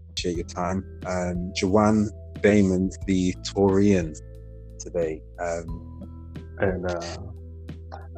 appreciate 0.09 0.37
your 0.37 0.47
time. 0.47 0.83
Um, 1.05 1.51
Joanne 1.55 2.09
Damon, 2.41 2.89
the 3.05 3.33
Taurian, 3.43 4.15
today. 4.79 5.21
Um, 5.39 6.33
and 6.59 6.89
uh, 6.89 7.17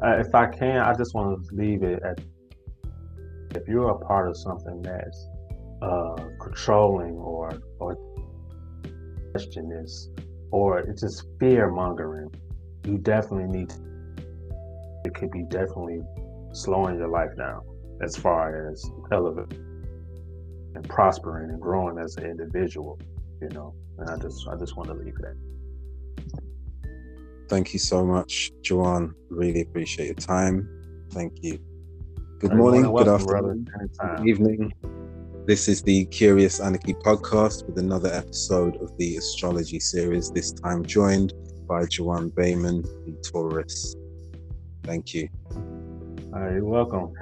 uh, 0.03 0.17
if 0.19 0.33
I 0.33 0.47
can, 0.47 0.77
I 0.77 0.93
just 0.93 1.13
want 1.13 1.47
to 1.47 1.55
leave 1.55 1.83
it 1.83 2.01
at 2.03 2.19
if 3.55 3.67
you're 3.67 3.89
a 3.89 3.99
part 4.05 4.29
of 4.29 4.37
something 4.37 4.81
that's 4.81 5.27
uh, 5.81 6.15
controlling 6.41 7.15
or 7.15 7.51
or 7.79 7.97
question 9.31 9.71
is 9.71 10.09
or 10.51 10.79
it's 10.79 11.01
just 11.01 11.25
fear 11.39 11.69
mongering, 11.69 12.29
you 12.85 12.97
definitely 12.97 13.47
need. 13.59 13.69
To, 13.69 13.77
it 15.05 15.13
could 15.13 15.31
be 15.31 15.43
definitely 15.43 16.01
slowing 16.53 16.97
your 16.97 17.07
life 17.07 17.35
down 17.37 17.61
as 18.01 18.15
far 18.15 18.69
as 18.69 18.83
elevating 19.11 19.63
and 20.75 20.87
prospering 20.89 21.49
and 21.49 21.61
growing 21.61 21.97
as 21.97 22.17
an 22.17 22.25
individual. 22.25 22.99
You 23.41 23.49
know, 23.49 23.73
and 23.99 24.09
I 24.09 24.17
just 24.17 24.47
I 24.47 24.55
just 24.55 24.75
want 24.77 24.89
to 24.89 24.95
leave 24.95 25.15
that. 25.15 25.35
Thank 27.49 27.73
you 27.73 27.79
so 27.79 28.05
much, 28.05 28.51
Joanne. 28.61 29.13
Really 29.29 29.61
appreciate 29.61 30.07
your 30.07 30.15
time. 30.15 30.67
Thank 31.11 31.33
you. 31.41 31.59
Good 32.39 32.53
morning, 32.53 32.83
good 32.83 33.07
afternoon, 33.07 33.67
good 33.89 34.27
evening. 34.27 34.71
This 35.47 35.69
is 35.69 35.81
the 35.81 36.03
Curious 36.07 36.59
Anarchy 36.59 36.93
podcast 36.93 37.65
with 37.67 37.77
another 37.77 38.09
episode 38.13 38.75
of 38.81 38.91
the 38.97 39.15
astrology 39.15 39.79
series, 39.79 40.29
this 40.29 40.51
time 40.51 40.83
joined 40.83 41.31
by 41.69 41.85
Joanne 41.85 42.31
Bayman, 42.31 42.83
the 43.05 43.15
Taurus. 43.23 43.95
Thank 44.83 45.13
you. 45.13 45.29
All 46.33 46.41
right, 46.41 46.61
welcome. 46.61 47.13